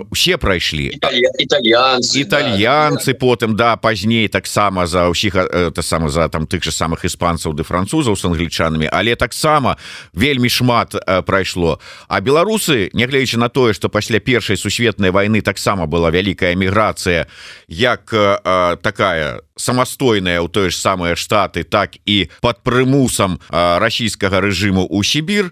усе 0.09 0.37
прайшлі 0.37 0.89
італьянцы 0.89 2.25
італьянцы 2.25 3.13
да, 3.13 3.19
потым 3.19 3.55
да. 3.55 3.77
пазней 3.77 4.27
таксама 4.27 4.87
за 4.87 5.09
ўсіх 5.13 5.35
это 5.35 5.81
сама 5.81 6.09
за 6.09 6.29
там 6.29 6.47
тых 6.47 6.63
же 6.63 6.71
самых 6.71 7.05
іспанцаў 7.05 7.53
ды 7.53 7.63
французаў 7.63 8.17
с 8.17 8.25
англічанамі 8.25 8.89
але 8.91 9.15
таксама 9.15 9.77
вельмі 10.13 10.49
шмат 10.49 10.97
прайшло 11.25 11.79
а 12.07 12.19
беларусы 12.21 12.89
нягледзячы 12.93 13.37
на 13.37 13.49
тое 13.49 13.73
что 13.73 13.89
пасля 13.89 14.19
першай 14.19 14.57
сусветнай 14.57 15.11
войны 15.11 15.41
таксама 15.41 15.85
была 15.85 16.09
вялікая 16.09 16.55
міграцыя 16.55 17.27
як 17.67 18.09
а, 18.13 18.75
такая 18.81 19.41
самастойная 19.55 20.41
ў 20.41 20.49
тое 20.49 20.73
ж 20.73 20.75
самыя 20.79 21.13
штаты 21.13 21.61
так 21.63 21.99
і 22.09 22.31
под 22.41 22.63
прымусам 22.63 23.37
расійскага 23.51 24.39
рэжыму 24.39 24.87
у 24.89 25.03
Сібір. 25.03 25.51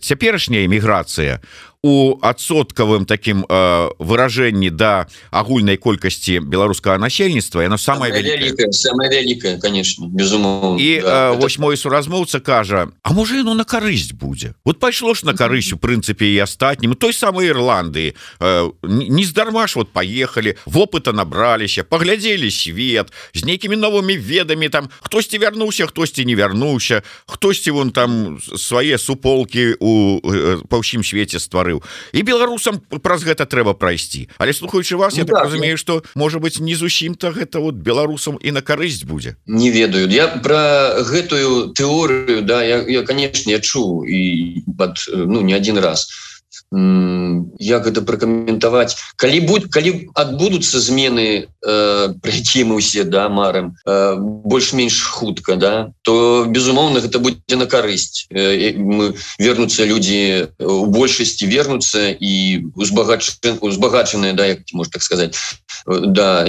Цяперашняя 0.00 0.66
эміграцыя 0.66 1.40
у 1.86 2.18
адсоткавым 2.20 3.06
таким 3.06 3.46
э, 3.48 3.88
выражэнні 3.98 4.70
да 4.74 5.06
агульнай 5.30 5.76
колькасці 5.78 6.42
беларускага 6.42 6.98
насельніцтва 6.98 7.62
яно 7.62 7.78
вялікае 8.26 8.72
самое 8.74 9.06
вялікае 9.06 9.54
конечно 9.62 10.10
безумоўно 10.10 10.82
і 10.82 11.00
да, 11.00 11.30
э, 11.30 11.38
вось 11.38 11.58
мой 11.62 11.76
суразмоўца 11.76 12.40
кажа 12.40 12.90
А 13.02 13.12
можа 13.12 13.38
яно 13.38 13.54
на 13.54 13.62
карысць 13.62 14.12
будзе 14.12 14.54
вот 14.64 14.80
пайшло 14.82 15.14
ж 15.14 15.22
на 15.22 15.34
карысць 15.38 15.72
у 15.72 15.78
прынцыпе 15.78 16.26
і 16.34 16.42
астатнім 16.42 16.98
той 16.98 17.14
самой 17.14 17.46
Ірландыі 17.46 18.18
э, 18.40 18.70
не 18.82 19.24
здарма 19.24 19.66
ж 19.70 19.78
вот 19.78 19.92
поехали 19.92 20.56
вопыта 20.66 21.14
набраліся 21.14 21.84
паглядзелі 21.84 22.50
свет 22.50 23.14
з 23.30 23.44
нейкімі 23.46 23.78
новымі 23.78 24.18
ведамі 24.18 24.68
там 24.68 24.90
хтосьці 25.06 25.38
вярнуўся 25.38 25.86
хтосьці 25.86 26.26
не 26.26 26.34
вярнуўся 26.34 27.06
хтосьці 27.30 27.70
вон 27.70 27.94
там 27.94 28.40
свае 28.42 28.98
суполки 28.98 29.78
у 29.78 30.18
э, 30.18 30.58
па 30.66 30.82
ўсім 30.82 31.06
свеце 31.06 31.38
стварыў 31.38 31.75
гаварыў 31.76 31.82
і 32.12 32.22
беларусам 32.22 32.80
праз 33.02 33.24
гэта 33.24 33.46
трэба 33.46 33.74
прайсці. 33.74 34.28
Але 34.38 34.52
слухаючы 34.52 34.96
вас 34.96 35.14
ну, 35.14 35.20
я 35.20 35.24
так, 35.24 35.36
так 35.36 35.44
разумею 35.44 35.76
что 35.76 36.02
можа 36.14 36.38
быть 36.38 36.60
не 36.60 36.74
зусім-то 36.74 37.32
гэта 37.32 37.60
вот 37.60 37.74
беларусам 37.74 38.38
і 38.40 38.50
на 38.50 38.62
карысць 38.62 39.04
будзе. 39.04 39.36
Не 39.46 39.70
ведаю. 39.70 40.08
Я 40.08 40.28
про 40.28 41.02
гэтую 41.02 41.72
тэорыю 41.74 42.42
да 42.42 42.62
я, 42.62 42.82
я 42.82 43.02
канешне 43.02 43.60
чу 43.60 44.04
і 44.04 44.62
под 44.78 44.98
ну 45.08 45.40
не 45.40 45.54
один 45.54 45.78
раз. 45.78 46.06
то 46.06 46.25
як 46.72 47.86
гэта 47.86 48.02
пракаментаваць 48.02 48.98
калі 49.16 49.40
будь 49.46 49.70
калі 49.70 50.10
адбудуцца 50.14 50.80
змены 50.82 51.46
э, 51.46 52.08
про 52.18 52.30
якія 52.30 52.66
мы 52.66 52.74
усе 52.82 53.04
да 53.04 53.28
марым 53.28 53.78
э, 53.86 54.16
больш-менш 54.18 54.98
хутка 55.02 55.56
да 55.56 55.92
то 56.02 56.44
безумоўна 56.48 56.98
гэта 57.00 57.22
будзе 57.22 57.54
на 57.54 57.66
карысць 57.70 58.26
э, 58.34 58.74
мы 58.74 59.14
вернуцца 59.38 59.86
людзі 59.86 60.50
у 60.58 60.86
большасці 60.90 61.46
вернуцца 61.46 62.10
і 62.10 62.66
узбагач 62.74 63.38
узбагачаныя 63.60 64.34
да 64.34 64.46
як 64.46 64.66
можна 64.72 64.98
так 64.98 65.02
сказать 65.02 65.38
да 65.86 66.46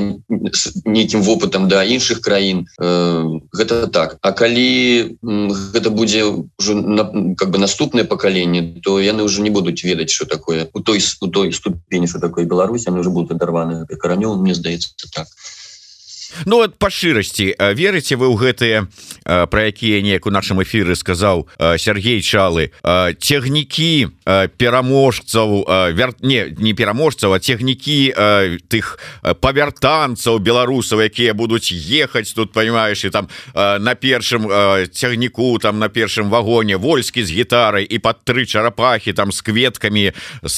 нейкім 0.85 1.21
вопытам 1.21 1.67
да 1.67 1.83
іншых 1.85 2.21
краін 2.21 2.65
э, 2.81 3.39
гэта 3.53 3.87
так. 3.87 4.17
А 4.21 4.31
калі 4.31 5.17
гэта 5.21 5.89
будзе 5.89 6.25
ўжо 6.57 6.73
как 7.37 7.49
бы 7.51 7.57
наступнае 7.57 8.05
пакаленне 8.05 8.81
то 8.81 8.99
яны 8.99 9.23
ўжо 9.23 9.41
не 9.45 9.53
будуць 9.53 9.83
ведаць 9.83 10.06
ведаць 10.07 10.15
что 10.15 10.25
такое 10.25 10.69
у 10.73 10.79
той 10.79 10.99
у 11.21 11.27
той 11.27 11.53
ступені 11.53 12.07
что 12.07 12.19
такое 12.19 12.45
Беларусь 12.45 12.87
они 12.87 12.99
уже 12.99 13.09
будут 13.09 13.31
оторваны 13.31 13.85
каранём 13.85 14.41
мне 14.41 14.55
здаецца 14.55 14.89
так 15.13 15.27
Ну 16.45 16.57
вот 16.57 16.77
по 16.77 16.89
шчырасці 16.89 17.55
верыце 17.73 18.15
вы 18.15 18.27
ў 18.27 18.35
гэтыя 18.37 18.77
про 19.47 19.61
якія 19.67 20.01
неяк 20.01 20.25
у 20.27 20.31
нашым 20.31 20.61
эфиры 20.63 20.95
сказаў 20.95 21.47
Сергей 21.77 22.21
чалы 22.21 22.71
цягнікі 22.83 24.07
пераможцаў 24.57 25.65
вер... 25.93 26.13
не 26.21 26.53
не 26.57 26.73
пераможцаў 26.73 27.33
а 27.33 27.39
цягнікі 27.39 28.13
тых 28.67 28.99
павяртанцаў 29.39 30.39
беларусаў 30.39 31.01
якія 31.07 31.33
будуць 31.33 31.71
ехаць 31.71 32.33
тут 32.33 32.51
понимаешь 32.51 33.05
і 33.05 33.09
там 33.09 33.27
на 33.55 33.95
першым 33.95 34.47
цягніку 34.91 35.57
там 35.59 35.79
на 35.79 35.89
першым 35.89 36.29
вагоне 36.29 36.77
вольскі 36.77 37.23
з 37.23 37.31
гітарай 37.31 37.83
і 37.83 37.99
под 37.99 38.23
тры 38.23 38.45
чарапахи 38.45 39.13
там 39.13 39.31
с 39.31 39.41
кветкамі 39.41 40.11
с 40.43 40.57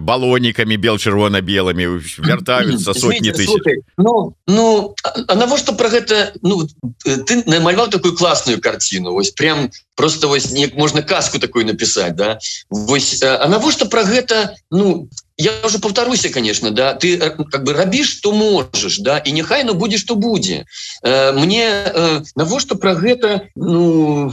балонікамі 0.00 0.76
бел 0.76 0.96
чырвона-белымі 0.96 2.00
вяртаюцца 2.18 2.94
сотні 2.94 3.32
тысяч. 3.32 3.80
ну 3.96 4.36
ну 4.46 4.89
а 5.02 5.34
навошта 5.34 5.72
про 5.72 5.88
гэта 5.88 6.32
ну 6.42 6.66
ты 7.04 7.42
намаляваў 7.46 7.88
такую 7.88 8.16
классную 8.16 8.60
картину 8.60 9.12
вось 9.12 9.30
прям 9.30 9.70
просто 9.96 10.28
вось 10.28 10.50
неяк 10.50 10.74
можна 10.74 11.02
казку 11.02 11.38
такую 11.38 11.66
написать 11.66 12.16
да? 12.16 12.38
Вось 12.70 13.22
а 13.22 13.46
навошта 13.48 13.86
про 13.86 14.04
гэта 14.04 14.56
ну 14.70 15.08
я 15.36 15.52
уже 15.64 15.78
повторуся 15.78 16.28
конечно 16.28 16.70
да? 16.70 16.94
Ты 16.94 17.18
как 17.18 17.64
бы 17.64 17.72
рабіш 17.72 18.16
что 18.16 18.32
можешь 18.32 18.98
да? 18.98 19.18
І 19.18 19.32
няхай 19.32 19.64
ну 19.64 19.74
будзе 19.74 19.98
что 19.98 20.14
будзе. 20.14 20.66
Э, 21.02 21.32
мне 21.32 21.64
э, 21.64 22.22
навошта 22.36 22.74
про 22.76 22.94
гэта 22.94 23.48
ну 23.54 24.32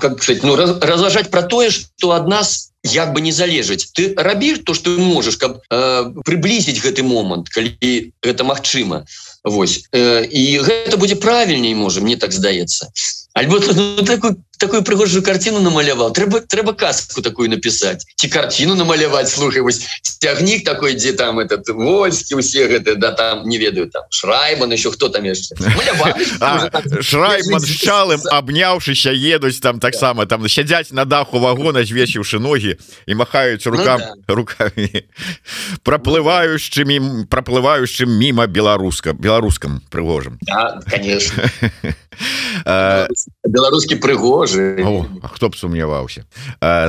как 0.00 0.22
сказать 0.22 0.42
ну 0.42 0.56
раз, 0.56 0.78
разважать 0.80 1.30
про 1.30 1.42
тое 1.42 1.70
что 1.70 2.12
ад 2.12 2.28
нас 2.28 2.70
як 2.84 3.12
бы 3.12 3.20
не 3.20 3.32
залежаць 3.32 3.90
ты 3.92 4.14
рабіш 4.16 4.60
то 4.64 4.74
что 4.74 4.90
можешь 4.98 5.36
каб 5.36 5.60
э, 5.70 6.12
приблизить 6.24 6.82
гэты 6.82 7.02
момант 7.02 7.48
калі 7.48 7.74
гэта 8.22 8.44
магчыма 8.44 9.04
Вось. 9.44 9.86
Э, 9.92 10.24
і 10.24 10.58
гэта 10.66 10.96
будзе 10.96 11.16
правільней 11.16 11.74
можа 11.74 12.00
мне 12.00 12.16
так 12.16 12.32
здаецца 12.32 12.90
альбо 13.38 13.60
ну, 13.74 14.04
такую 14.04 14.42
такую 14.58 14.82
прыгожую 14.82 15.22
картину 15.22 15.60
намаляваў 15.62 16.10
трэба 16.12 16.40
трэба 16.40 16.74
казку 16.74 17.22
такую 17.22 17.48
написать 17.50 18.02
ці 18.16 18.28
картину 18.28 18.74
намаляваць 18.74 19.30
слухай 19.30 19.62
вось 19.62 19.86
цягнік 20.02 20.64
такой 20.66 20.94
дзе 20.94 21.12
там 21.12 21.38
этот 21.38 21.70
вольскі 21.70 22.34
усе 22.42 22.66
гэты 22.66 22.96
да 22.96 23.12
там 23.12 23.48
не 23.48 23.58
ведаю 23.58 23.88
там 23.88 24.02
шрайман 24.10 24.72
еще 24.72 24.90
хто 24.90 25.08
там 25.08 25.24
яшчэ 25.24 25.54
шрайман 27.00 27.62
чалым 27.62 28.20
абняўшыся 28.30 29.14
едуць 29.14 29.60
там 29.62 29.78
таксама 29.78 30.26
там 30.26 30.48
сядзяць 30.48 30.90
на 30.90 31.04
даху 31.04 31.38
вагона 31.38 31.84
звесіўшы 31.86 32.42
ногі 32.42 32.76
і 33.06 33.14
махаюць 33.14 33.66
рукам 33.66 34.02
ну, 34.02 34.22
да. 34.26 34.34
руками. 34.34 35.06
Проплываючымі 35.86 37.26
проплываючым 37.30 38.10
мімо 38.10 38.46
беларуска 38.46 39.12
беларускам 39.12 39.82
прыгожым 39.90 40.38
да, 40.42 40.82
конечно 40.90 41.44
беларускі 43.44 43.96
прыгожы 43.96 44.84
хто 45.32 45.48
б 45.48 45.56
сумняваўся 45.56 46.24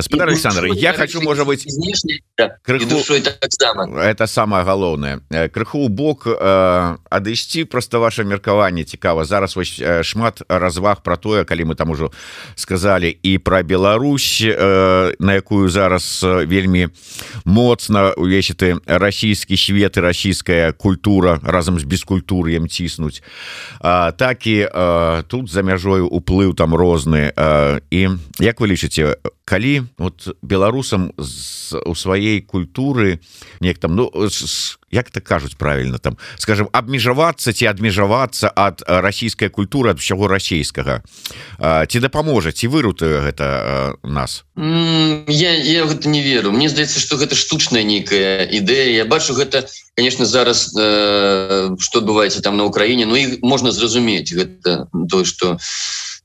спадар 0.02 0.28
Александр 0.28 0.66
я 0.66 0.92
хочу 0.92 1.20
можа 1.20 1.44
быть 1.44 1.66
это 2.36 4.26
самое 4.26 4.64
галоўнае 4.64 5.20
крыху 5.48 5.88
бок 5.88 6.26
адысці 6.26 7.64
просто 7.64 7.98
ваше 7.98 8.24
меркаванне 8.24 8.84
цікава 8.84 9.24
зараз 9.24 9.56
вось 9.56 9.82
шмат 10.02 10.42
разваг 10.48 11.02
про 11.02 11.16
тое 11.16 11.44
калі 11.44 11.64
мы 11.64 11.74
там 11.74 11.90
ужо 11.90 12.10
сказали 12.54 13.16
і 13.22 13.38
про 13.38 13.62
Беларусь 13.62 14.42
на 15.20 15.34
якую 15.34 15.68
зараз 15.68 16.20
вельмі 16.24 16.88
моцна 17.44 18.12
увесь 18.12 18.50
ты 18.50 18.76
расійскі 18.86 19.56
свет 19.56 19.96
і 19.96 20.00
расійская 20.00 20.72
культура 20.72 21.40
разам 21.42 21.78
з 21.78 21.84
бескультур'ем 21.84 22.68
ціснуць. 22.68 23.22
Так 23.80 24.46
і 24.46 24.68
тут 25.22 25.50
за 25.50 25.62
мяжою 25.62 26.08
уплыў 26.08 26.54
там 26.54 26.74
розны 26.74 27.32
і 27.90 28.00
як 28.38 28.60
вы 28.60 28.66
лічыце 28.72 29.16
калі 29.44 29.84
вот 29.98 30.36
беларусам 30.42 31.12
у 31.16 31.94
сваёй 31.94 32.40
культуры 32.40 33.20
неяк 33.60 33.78
там 33.78 33.96
ну 33.96 34.10
як 34.90 35.10
так 35.10 35.24
кажуць 35.24 35.54
правильно 35.54 35.98
там 35.98 36.18
скажем 36.38 36.68
абмежавацца 36.72 37.52
ці 37.52 37.66
адмежавацца 37.66 38.50
ад 38.54 38.82
расійскай 38.86 39.48
культуры 39.48 39.90
ад 39.90 39.98
усяго 39.98 40.28
расійскага. 40.28 41.02
Ці 41.60 42.00
дапаможа 42.00 42.52
ці 42.52 42.68
вырутаю 42.68 43.22
гэта 43.22 43.94
нас? 44.02 44.44
Mm, 44.56 45.24
я, 45.28 45.54
я 45.54 45.84
гэта 45.86 46.08
не 46.08 46.22
веру. 46.22 46.52
Мне 46.52 46.68
здаецца 46.68 47.00
что 47.00 47.16
гэта 47.16 47.34
штучная 47.34 47.82
нейкая 47.82 48.46
ідэя. 48.46 48.90
Я 48.90 49.04
бачу 49.04 49.34
гэта 49.34 49.66
конечно 49.96 50.26
зараз 50.26 50.74
э, 50.78 51.76
что 51.78 51.98
адбываецца 51.98 52.42
там 52.42 52.56
на 52.56 52.64
Украіне 52.64 53.06
Ну 53.06 53.16
і 53.16 53.38
можна 53.42 53.72
зразумець 53.72 54.32
гэта 54.32 54.88
то 55.08 55.24
что 55.24 55.58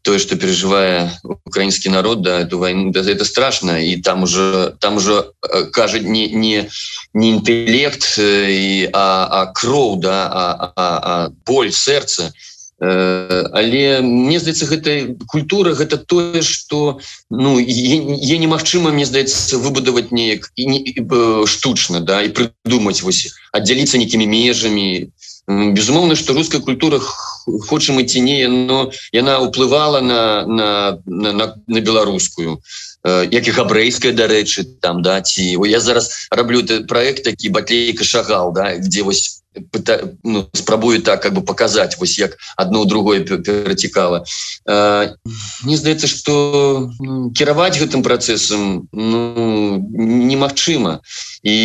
тое 0.05 0.19
что 0.19 0.35
переживая 0.35 1.19
украинский 1.45 1.89
народ 1.89 2.21
да 2.21 2.41
эту 2.41 2.59
войну 2.59 2.91
да, 2.91 3.01
это 3.01 3.25
страшно. 3.25 3.83
И 3.83 3.99
там 3.99 4.23
уже 4.23 4.75
там 4.79 4.97
уже 4.97 5.31
э, 5.51 5.63
кажет 5.65 6.03
не 6.03 6.29
не 6.29 6.69
не 7.13 7.31
интеллект 7.31 8.13
э, 8.17 8.51
и 8.51 8.89
а, 8.93 9.27
а 9.31 9.45
кроў 9.47 9.97
да 9.97 10.29
а, 10.31 10.73
а, 10.75 10.99
а 11.03 11.29
боль 11.47 11.71
сердца 11.71 12.31
э, 12.79 13.43
але 13.51 14.01
мне 14.01 14.39
здаецца 14.39 14.67
гэтай 14.67 15.17
культура 15.27 15.73
гэта 15.73 15.97
тое 15.97 16.43
что 16.43 16.99
ну 17.31 17.57
я 17.57 18.37
немагчыма 18.37 18.91
мне 18.91 19.05
здаецца 19.05 19.57
выбудаваць 19.57 20.11
неяк 20.11 20.51
і 20.55 20.65
не 20.69 21.47
штучна 21.47 21.99
да 21.99 22.21
и 22.21 22.29
придумать 22.29 23.01
вось 23.01 23.33
отделиться 23.51 23.97
некімі 23.97 24.27
межамі 24.27 25.09
безумоўна 25.47 26.15
что 26.15 26.33
русская 26.33 26.59
культура 26.59 26.99
хочам 26.99 28.05
ці 28.05 28.21
не 28.21 28.47
но 28.47 28.91
яна 29.11 29.39
уплывала 29.39 30.01
на 30.01 30.45
на, 30.45 30.99
на, 31.05 31.31
на, 31.33 31.55
на 31.67 31.79
беларускую. 31.79 32.61
Як 33.05 33.47
і 33.47 33.51
габрэйская 33.51 34.13
дарэчы 34.13 34.65
там 34.81 35.01
да 35.05 35.21
ці 35.21 35.57
я 35.69 35.79
зараз 35.79 36.27
раблю 36.31 36.65
проект 36.87 37.23
такі 37.23 37.49
батлейка 37.49 38.03
шагал 38.03 38.51
да 38.53 38.75
где 38.77 39.03
вось 39.03 39.44
ну, 40.23 40.49
спрабую 40.53 41.01
так 41.01 41.21
как 41.21 41.33
бы 41.33 41.41
показать 41.41 41.97
вось 41.97 42.19
як 42.19 42.37
одно 42.55 42.85
другое 42.85 43.21
перацікала 43.21 44.25
не 44.65 45.77
здаецца 45.77 46.07
что 46.07 46.91
ну, 46.99 47.31
кіраваць 47.31 47.79
гэтым 47.79 48.03
процессом 48.03 48.89
ну, 48.91 49.77
немагчыма 49.95 51.01
і 51.43 51.57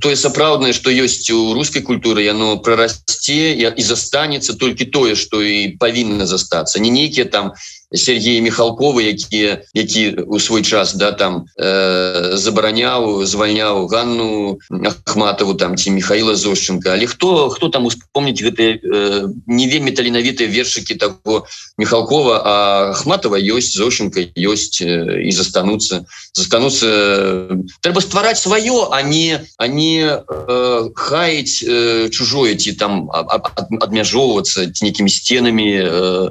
тое 0.00 0.16
сапраўднае 0.16 0.72
что 0.72 0.90
ёсць 0.90 1.30
у 1.30 1.54
русской 1.54 1.80
культуры 1.80 2.22
яно 2.22 2.58
прорасце 2.58 3.54
і 3.54 3.82
застанецца 3.82 4.54
толькі 4.54 4.84
тое 4.86 5.14
что 5.14 5.42
і 5.42 5.76
павінна 5.78 6.26
застацца 6.26 6.78
не 6.78 6.90
нейкія 6.90 7.26
там 7.26 7.52
не 7.54 7.77
Сергея 7.94 8.42
михалковы 8.42 9.08
якія 9.08 9.62
які 9.74 10.28
у 10.28 10.40
свой 10.40 10.62
час 10.62 10.94
да 10.94 11.12
там 11.12 11.46
э, 11.56 12.36
забараняў 12.36 13.24
звальняў 13.24 13.88
Ганну 13.88 14.58
ахматову 14.68 15.54
там 15.54 15.76
ці 15.76 15.90
михаила 15.90 16.36
зощенко. 16.36 16.90
Але 16.90 17.06
хто 17.06 17.48
хто 17.48 17.68
там 17.68 17.86
успомніць 17.86 18.42
гэты 18.42 18.76
э, 18.76 19.28
не 19.46 19.66
вельмі 19.68 19.90
таленавітыя 19.96 20.52
вершыкі 20.52 20.94
того 21.00 21.46
михалкова 21.78 22.42
а 22.44 22.54
ахматова 22.92 23.40
ёсць 23.40 23.72
зощенко 23.72 24.20
ёсць 24.36 24.84
э, 24.84 25.24
і 25.24 25.32
застануцца 25.32 26.04
застануцца 26.36 26.86
э, 26.86 27.56
трэба 27.80 28.04
ствараць 28.04 28.44
сваё 28.44 28.92
а 28.92 29.00
не 29.00 29.40
они 29.56 30.04
э, 30.04 30.90
хаять 30.94 31.64
э, 31.64 32.08
чужое 32.12 32.54
ці 32.54 32.76
там 32.76 33.08
адмяжоўвацца 33.08 34.68
нейкімі 34.76 35.08
сценамі 35.08 35.68
э, 35.72 36.28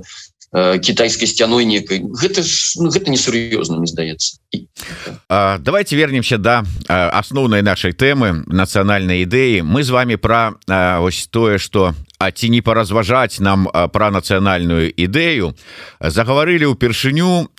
Э, 0.53 0.79
китайской 0.79 1.25
сцяной 1.25 1.65
некой. 1.65 1.99
Гэта 1.99 2.41
ж 2.41 2.79
ну, 2.79 2.89
гэта 2.89 3.11
несур'ёзна 3.11 3.83
не 3.83 3.87
здаецца. 3.87 4.39
Давайте 5.27 5.97
вернемся 5.97 6.37
да, 6.37 6.63
асноўнай 6.87 7.61
нашай 7.61 7.91
тэмы 7.91 8.47
нацыянальнай 8.47 9.27
ідэі 9.27 9.67
мы 9.67 9.83
з 9.83 9.91
вами 9.91 10.15
про 10.15 10.55
ось 11.03 11.27
тое 11.27 11.59
что 11.59 11.93
А 12.17 12.31
ці 12.31 12.49
не 12.49 12.61
паразважаць 12.65 13.37
нам 13.39 13.67
пра 13.93 14.09
нацыянальную 14.09 14.89
ідэю 14.89 15.53
загаварылі 16.01 16.73
ўпершыню 16.73 17.53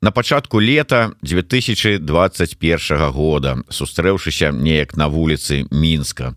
на 0.00 0.10
пачатку 0.10 0.60
лета 0.60 1.12
2021 1.22 3.10
года 3.10 3.58
сустрэўшыся 3.68 4.52
неяк 4.52 4.96
на 4.96 5.08
вуліцы 5.08 5.66
мінска 5.70 6.34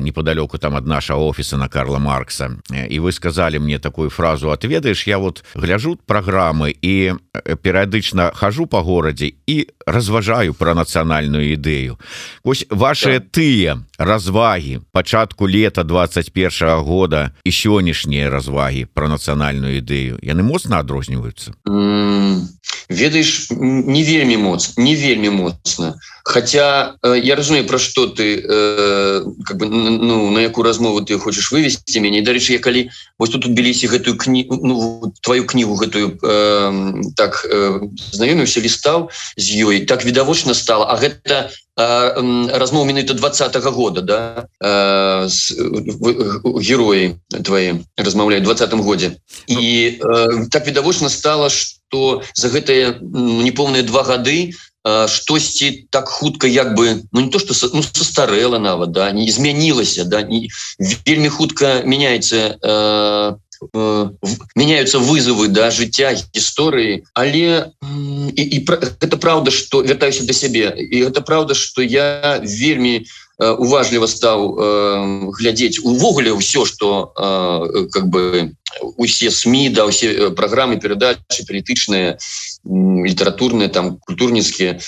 неподалёку 0.00 0.58
там 0.58 0.76
ад 0.76 0.86
наша 0.86 1.14
офіса 1.14 1.56
на 1.56 1.68
Карла 1.68 1.98
маркса. 1.98 2.50
І 2.88 3.00
вы 3.00 3.12
сказали 3.12 3.58
мне 3.58 3.78
такую 3.78 4.10
фразу 4.10 4.50
отведаешь 4.50 5.06
я 5.06 5.18
вот 5.18 5.44
гляжу 5.54 5.98
праграмы 6.06 6.74
і 6.82 7.14
перыядычна 7.62 8.32
хожу 8.34 8.66
по 8.66 8.82
горадзе 8.82 9.32
і 9.46 9.68
разважаю 9.86 10.54
про 10.54 10.74
нацыянальную 10.74 11.54
ідэю 11.54 11.98
ось 12.42 12.66
ваши 12.70 13.20
тыя 13.20 13.82
развагі 13.98 14.80
пачатку 14.92 15.48
лета 15.48 15.84
21 15.84 16.50
-го 16.50 16.82
года 16.82 17.30
і 17.44 17.50
сённяшнія 17.50 18.30
развагі 18.30 18.86
про 18.94 19.08
нацыянальную 19.08 19.78
ідэю 19.78 20.18
яны 20.22 20.42
моцна 20.42 20.78
адрозніваюцца? 20.78 21.52
Mm, 21.66 22.48
ведаеш 22.88 23.50
не 23.50 24.02
вельмі 24.04 24.36
моц 24.36 24.76
не 24.76 24.94
вельмі 24.96 25.30
моцна 25.30 25.94
хотя 26.24 26.96
э, 27.02 27.20
я 27.22 27.36
разумею 27.36 27.66
про 27.66 27.78
что 27.78 28.06
ты 28.06 28.36
э, 28.36 29.24
как 29.44 29.56
бы 29.56 29.66
ну 29.66 30.30
на 30.30 30.38
якую 30.38 30.64
размову 30.64 31.00
ты 31.00 31.18
хочешь 31.18 31.52
вывести 31.52 31.98
мяне 31.98 32.22
дарэчы 32.22 32.52
я 32.52 32.58
калі 32.58 32.90
вось 33.18 33.30
тут 33.30 33.46
убіліся 33.46 33.88
гэтую 33.88 34.16
книгу 34.16 34.58
ну, 34.62 35.12
твою 35.22 35.44
книгу 35.44 35.74
гэтую 35.74 36.18
э, 36.22 37.12
так 37.16 37.46
э, 37.48 37.80
знаёміўся 38.12 38.60
лістаў 38.60 39.10
з 39.36 39.46
ёй 39.64 39.86
так 39.86 40.04
відавочна 40.04 40.54
стало. 40.54 40.86
А 40.86 40.96
гэта 40.96 41.50
размоў 42.52 42.84
менавіта 42.84 43.14
двадцатого 43.14 43.70
года 43.70 44.00
да? 44.00 44.46
Э, 44.62 45.28
героі 46.60 47.16
твои 47.44 47.80
размаўляют 47.96 48.44
двадцатым 48.44 48.82
годзе 48.82 49.16
і 49.46 49.98
э, 50.00 50.46
так 50.50 50.66
відавочна 50.66 51.08
стало 51.08 51.50
что 51.50 52.22
за 52.34 52.48
гэтые 52.48 53.00
неполныя 53.00 53.82
два 53.82 54.02
гады 54.02 54.52
штосьці 55.06 55.88
так 55.90 56.08
хутка 56.08 56.46
як 56.46 56.74
бы 56.74 57.02
ну 57.12 57.20
не 57.20 57.30
то 57.30 57.38
что 57.38 57.54
ну, 57.72 57.82
состарэла 57.82 58.58
нават 58.58 58.92
да 58.92 59.12
не 59.12 59.30
змянілася 59.30 60.04
да 60.04 60.22
не 60.22 60.48
вельмі 61.06 61.28
хутка 61.28 61.82
меняется 61.84 62.56
э, 62.62 63.34
Э, 63.74 64.08
меняются 64.56 64.98
вызовы 64.98 65.48
да 65.48 65.68
жыцця 65.70 66.16
гісторыі 66.16 67.04
але 67.12 67.68
і, 68.32 68.42
і 68.42 68.58
это 68.64 69.16
правда 69.20 69.50
что 69.50 69.82
вяртаюся 69.82 70.24
до 70.24 70.32
сябе 70.32 70.72
і 70.72 71.04
это 71.04 71.20
правда 71.20 71.54
что 71.54 71.82
я 71.82 72.40
вельмі 72.40 73.04
э, 73.04 73.04
уважліва 73.40 74.06
стаў 74.06 74.38
э, 74.52 75.32
глядзець 75.32 75.80
увогуле 75.80 76.36
ўсё 76.36 76.68
что 76.68 77.12
э, 77.16 77.88
как 77.88 78.08
бы 78.08 78.52
усе 78.96 79.30
сМ 79.30 79.72
да 79.72 79.86
усе 79.86 80.12
э, 80.12 80.30
программы 80.30 80.78
передачи 80.78 81.42
палітычныя 81.48 82.18
літаратурныя 82.64 83.68
там 83.68 83.96
культурніцкія 83.96 84.78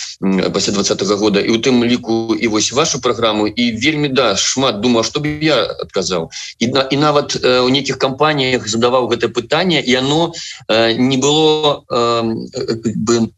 пасля 0.52 0.72
двадцатого 0.72 1.16
года. 1.16 1.40
І 1.40 1.50
у 1.50 1.56
тым 1.56 1.84
ліку 1.84 2.36
і 2.36 2.48
вось 2.48 2.72
вашу 2.72 3.00
программу 3.00 3.46
і 3.48 3.72
вельмі 3.76 4.08
да 4.08 4.36
шмат 4.36 4.80
думаю 4.80 5.04
чтобы 5.04 5.40
я 5.40 5.64
адказаў 5.64 6.30
і 6.58 6.66
на 6.68 6.80
і 6.92 6.96
нават 6.96 7.36
э, 7.36 7.60
у 7.64 7.68
нейкіх 7.68 7.98
кампаніях 7.98 8.68
задаваў 8.68 9.08
гэта 9.08 9.28
пытанне 9.28 9.80
і 9.80 9.96
оно 9.96 10.32
э, 10.68 10.92
не 10.92 11.16
было 11.16 11.82
бы 11.88 13.32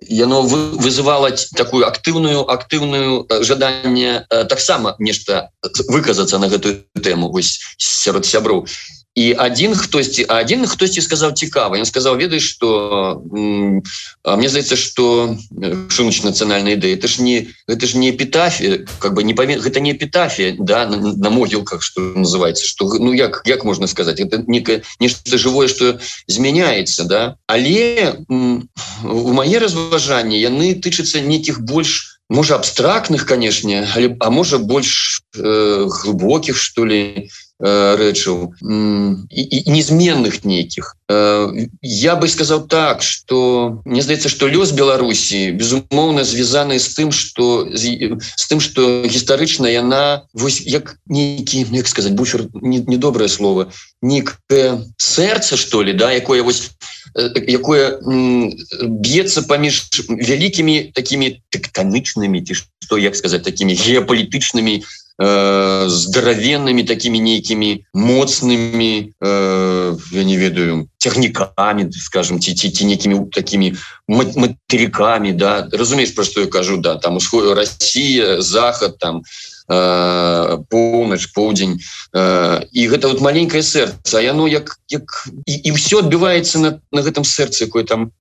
яно 0.00 0.42
вызывала 0.42 1.30
такую 1.56 1.86
актыўную 1.86 2.46
актыўную 2.46 3.26
жаданне 3.42 4.26
таксама 4.44 4.96
нешта 4.98 5.50
выказацца 5.88 6.38
на 6.38 6.48
гэтую 6.48 6.84
тэму 7.00 7.30
вось 7.30 7.60
сярод 7.78 8.26
сяброў. 8.26 8.66
І 9.14 9.32
один 9.32 9.74
хтосьці 9.74 10.24
один 10.26 10.66
хтосьці 10.66 10.98
сказаў 10.98 11.38
цікава 11.38 11.78
ён 11.78 11.86
сказаў 11.86 12.18
ведаеш 12.18 12.42
что 12.50 13.22
мне 13.30 14.48
здаецца 14.50 14.74
что 14.74 15.38
шумч 15.86 16.26
нацыянальная 16.26 16.74
ідэя 16.74 16.98
это 16.98 17.06
ж 17.06 17.22
не 17.22 17.54
это 17.70 17.86
ж 17.86 17.94
не 17.94 18.10
эпітафія 18.10 18.82
как 18.98 19.14
бы 19.14 19.22
не 19.22 19.34
памя 19.38 19.62
гэта 19.62 19.78
не 19.78 19.94
эпітафія 19.94 20.58
да 20.58 20.90
на, 20.90 21.14
на 21.14 21.30
могілках 21.30 21.82
что 21.82 22.02
называется 22.18 22.66
что 22.66 22.90
ну 22.98 23.14
як 23.14 23.42
як 23.46 23.62
можна 23.64 23.86
сказать? 23.86 24.18
Это 24.18 24.42
некое 24.50 24.82
нешта 24.98 25.38
живое 25.38 25.68
что 25.68 26.00
змяняется 26.26 27.04
да? 27.04 27.38
Але 27.46 28.18
у 28.26 29.30
мае 29.30 29.62
разважанні 29.62 30.42
яны 30.42 30.74
тычацца 30.74 31.22
нейкіх 31.22 31.62
больш 31.62 32.13
можа 32.28 32.56
абстрактных 32.56 33.26
канешне 33.26 33.86
а 34.20 34.30
можа 34.30 34.58
больш 34.58 35.22
э, 35.36 35.86
глубокіх 35.86 36.56
что 36.56 36.84
ли 36.84 37.30
Э, 37.64 37.96
рэчаў 37.96 38.60
незменных 38.60 40.44
нейкіх 40.44 40.96
э, 41.08 41.66
я 41.80 42.14
бы 42.14 42.28
сказал 42.28 42.66
так 42.68 43.00
что 43.00 43.80
мне 43.86 44.02
здаецца 44.02 44.28
что 44.28 44.48
лёс 44.52 44.72
Беларусі 44.72 45.56
безумоўна 45.56 46.28
звязаны 46.28 46.76
з 46.78 46.92
тым 46.92 47.08
что 47.08 47.64
з 47.72 48.44
тым 48.52 48.60
что 48.60 49.08
гістарычна 49.08 49.72
яна 49.72 50.28
вось 50.34 50.60
як 50.60 51.00
нейкі 51.08 51.64
як 51.72 51.88
сказать 51.88 52.12
буфер 52.12 52.52
недобрае 52.52 53.32
не 53.32 53.32
слово 53.32 53.72
некое 54.02 54.84
сэрца 54.98 55.56
что 55.56 55.80
ли 55.80 55.94
да 55.94 56.12
якое 56.12 56.42
вось 56.42 56.68
э, 57.16 57.32
якое 57.48 57.96
б'ецца 58.04 59.48
паміж 59.48 60.04
вялікімі 60.12 60.92
такими 60.92 61.40
тэктанычнымі 61.48 62.44
ці 62.44 62.60
что 62.60 63.00
як 63.00 63.16
сказать 63.16 63.40
такими 63.40 63.72
геапалітычнымі 63.72 64.84
э, 65.18 65.84
здаравенными 65.88 66.82
такими 66.82 67.18
нейкими 67.18 67.86
моцными 67.92 69.12
э, 69.20 69.96
я 70.10 70.24
не 70.24 70.36
ведаю 70.36 70.88
техниками 70.98 71.90
скажем 71.92 72.40
ці, 72.40 72.54
ці, 72.54 72.70
ці 72.70 72.84
некими 72.84 73.26
такими 73.32 73.76
материками 74.08 75.32
да. 75.32 75.68
Разумеешь 75.72 76.14
про 76.14 76.24
что 76.24 76.40
я 76.40 76.46
кажу 76.46 76.76
да. 76.76 76.96
Там 76.96 77.16
усход 77.16 77.56
Россия 77.56 78.40
заход 78.40 78.98
там 78.98 79.22
э, 79.68 80.58
полночь 80.70 81.32
полдень. 81.32 81.80
Э, 82.14 82.62
и 82.72 82.88
гэта 82.88 83.08
вот 83.08 83.20
маленькое 83.20 83.62
сердце. 83.62 84.20
Яно 84.20 84.48
як, 84.48 84.78
як 84.88 85.28
и, 85.46 85.56
и 85.56 85.70
все 85.72 85.98
отбивается 85.98 86.58
на, 86.58 86.80
на 86.90 87.02
гэтым 87.02 87.24
сердце 87.24 87.66
какой 87.66 87.84
там 87.84 88.12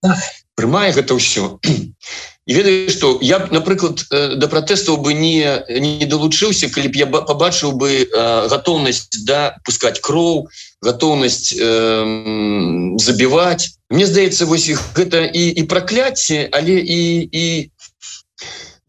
прямая 0.56 0.92
гэта 0.94 1.16
все 1.18 1.58
і 2.46 2.54
ведаю 2.54 2.90
что 2.90 3.20
я 3.22 3.40
напрыклад 3.52 4.06
э, 4.12 4.36
да 4.36 4.48
пратэстаў 4.48 4.98
бы 4.98 5.14
не 5.14 5.64
не 5.70 6.06
далучыўся 6.06 6.68
калі 6.70 6.92
б 6.92 7.00
я 7.00 7.08
побачыў 7.08 7.72
бы 7.72 8.04
э, 8.04 8.48
готовнасць 8.52 9.08
да 9.24 9.56
пускать 9.64 10.02
кроў 10.02 10.50
готовнасць 10.82 11.56
э, 11.56 12.98
забіваць. 13.00 13.80
Мне 13.90 14.06
здаецца 14.06 14.46
вось 14.46 14.68
іх 14.68 14.84
гэта 14.96 15.24
і 15.24 15.44
і 15.56 15.64
пракляцце 15.64 16.50
але 16.52 16.84
і 16.84 17.00
і 17.32 17.46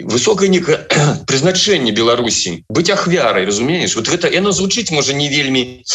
высокое 0.03 0.51
не 0.51 0.59
прызначэнне 1.31 1.95
Беларусі. 1.95 2.67
Быть 2.69 2.91
ахвярай 2.91 3.47
разумееш? 3.47 3.95
Вот 3.95 4.11
гэта 4.11 4.27
яно 4.35 4.51
звучыць 4.51 4.91
можа 4.91 5.15
не 5.15 5.31
вельмі 5.31 5.87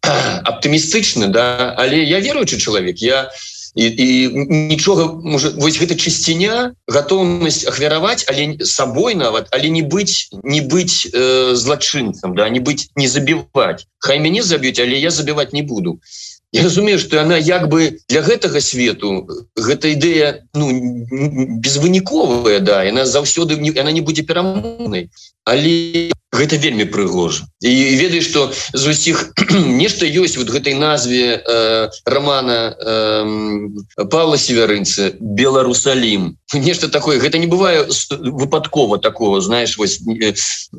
аптымістычна 0.48 1.28
да 1.28 1.76
але 1.76 2.00
я 2.00 2.24
веруючы 2.24 2.56
чалавек 2.56 3.04
я 3.04 3.28
не 3.28 3.55
і, 3.76 4.28
нічога 4.72 5.20
можа 5.20 5.52
вось 5.60 5.76
гэта 5.76 5.94
чысціня 5.94 6.72
готовнасць 6.88 7.68
ахвяраваць 7.68 8.24
але 8.32 8.56
сабой 8.64 9.14
нават 9.14 9.52
але 9.52 9.68
не 9.68 9.82
быць 9.84 10.32
не 10.42 10.64
быць 10.64 11.04
э, 11.12 11.52
злачынцам 11.52 12.32
да 12.34 12.48
не 12.48 12.60
быць 12.60 12.88
не 12.96 13.08
забіваць 13.08 13.84
хай 14.00 14.18
мяне 14.18 14.42
заб'юць 14.42 14.80
але 14.80 14.96
я 14.96 15.10
забіваць 15.10 15.52
не 15.52 15.62
буду. 15.62 16.00
Я 16.52 16.62
разумею 16.62 16.98
что 16.98 17.20
она 17.20 17.36
як 17.36 17.68
бы 17.68 18.00
для 18.08 18.22
гэтага 18.22 18.64
свету 18.64 19.28
гэта 19.60 19.92
ідэя 19.92 20.48
ну 20.54 20.72
безвыніковая 21.60 22.60
да 22.60 22.80
яна 22.88 23.04
заўсёды 23.04 23.60
она 23.76 23.92
не 23.92 24.00
будзе 24.00 24.22
перамоўнай. 24.22 25.10
Але 25.44 26.10
гэта 26.36 26.56
вельмі 26.60 26.84
прыгожа. 26.84 27.48
І 27.60 27.96
ведаеш 27.96 28.28
что 28.28 28.52
з 28.72 28.84
усіх 28.92 29.32
нешта 29.80 30.06
ёсць 30.06 30.36
вот 30.36 30.52
гэтай 30.52 30.74
назве 30.74 31.40
э, 31.40 31.88
романа 32.04 32.76
э, 32.76 34.06
Павла 34.10 34.36
северынцы 34.36 35.16
беларусалім 35.20 36.36
нешта 36.54 36.88
такое. 36.88 37.18
Гэта 37.18 37.38
не 37.38 37.46
бывае 37.46 37.88
выпадкова 38.10 38.98
такого 38.98 39.40
знаешь 39.40 39.76
вось 39.78 40.00
э, 40.04 40.34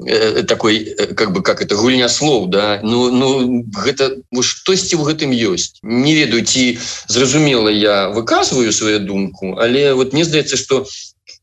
э, 0.06 0.44
такой 0.44 0.78
э, 0.78 1.14
как 1.14 1.34
бы 1.34 1.42
как 1.42 1.62
это 1.62 1.76
гульня 1.76 2.10
слов 2.10 2.50
да? 2.50 2.80
Ну 2.84 3.12
ну 3.12 3.66
гэта 3.74 4.22
штосьці 4.42 4.96
в 4.96 5.04
гэтым 5.04 5.34
ёсць. 5.34 5.82
Не 5.82 6.16
ведаю 6.16 6.46
ці 6.46 6.80
зразумела 7.08 7.70
я 7.70 8.10
выказываю 8.10 8.72
свою 8.72 9.00
думку 9.00 9.58
але 9.58 9.94
вот 9.94 10.14
мне 10.14 10.24
здаецца 10.24 10.58
что 10.58 10.86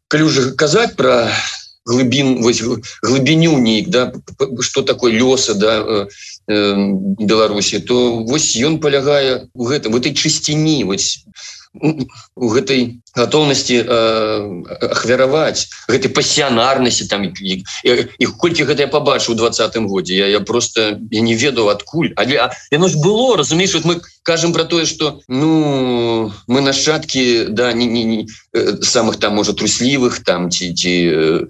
калі 0.08 0.22
уже 0.22 0.52
казаць 0.52 0.94
про 0.94 1.26
глыбін 1.84 2.42
вось 2.42 2.62
глыбіню 3.02 3.58
нейк 3.58 3.88
да 3.88 4.12
что 4.60 4.82
такое 4.82 5.12
лёса 5.12 5.54
да 5.54 5.80
э, 5.80 6.06
э, 6.48 6.74
беларусі 7.20 7.80
то 7.80 8.24
вось 8.24 8.56
ён 8.56 8.80
палягае 8.80 9.48
у 9.54 9.64
гэтым 9.68 9.92
в 9.92 9.96
этой 9.96 10.14
чысціні 10.14 10.84
вось 10.84 11.24
у 11.74 12.48
гэтай 12.48 13.02
готовнасці 13.16 13.82
э, 13.82 14.86
ахвяраваць 14.94 15.66
гэтай 15.90 16.10
пасіянарнасці 16.14 17.06
там 17.10 17.26
іх 17.26 18.30
колькі 18.38 18.66
гэта 18.70 18.86
я 18.86 18.90
побачыў 18.90 19.34
двадцатым 19.34 19.88
годзе. 19.88 20.14
Я 20.14 20.26
я 20.28 20.40
просто 20.40 20.98
я 21.10 21.20
не 21.20 21.34
ведаў 21.34 21.70
адкуль. 21.70 22.14
Але 22.16 22.50
яно 22.70 22.88
ж 22.88 22.98
было 22.98 23.36
разумееш 23.36 23.74
вот 23.74 23.84
мы 23.84 24.00
кажем 24.22 24.52
про 24.52 24.64
тое 24.64 24.86
что 24.86 25.20
ну 25.28 26.32
мы 26.46 26.60
нашчадкі 26.60 27.50
да 27.50 27.72
не, 27.72 27.86
не, 27.86 28.04
не 28.04 28.26
э, 28.54 28.82
самых 28.82 29.18
там 29.18 29.34
можа 29.34 29.52
труслівых 29.52 30.22
там 30.22 30.50
ці 30.50 30.74
ці 30.74 30.94
э, 31.10 31.46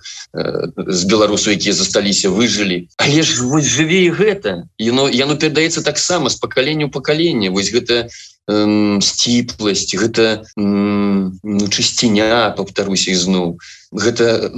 з 0.77 1.05
беларусу 1.05 1.51
якія 1.51 1.75
засталіся 1.75 2.31
выжылі. 2.31 2.89
Але 2.97 3.22
ж 3.22 3.45
вось 3.45 3.68
жыве 3.68 4.09
гэта. 4.09 4.64
Яно 4.79 5.09
яно 5.09 5.37
перадаецца 5.37 5.85
таксама 5.85 6.31
з 6.31 6.41
пакаленню 6.41 6.89
пакалення 6.89 7.51
вось 7.51 7.72
гэта 7.72 8.09
не 8.49 9.01
сціпласць 9.01 9.95
гэта 9.97 10.45
ну, 10.57 11.32
чысціня 11.68 12.53
повторуся 12.57 13.11
ізноў. 13.11 13.57
Гэта 13.95 14.51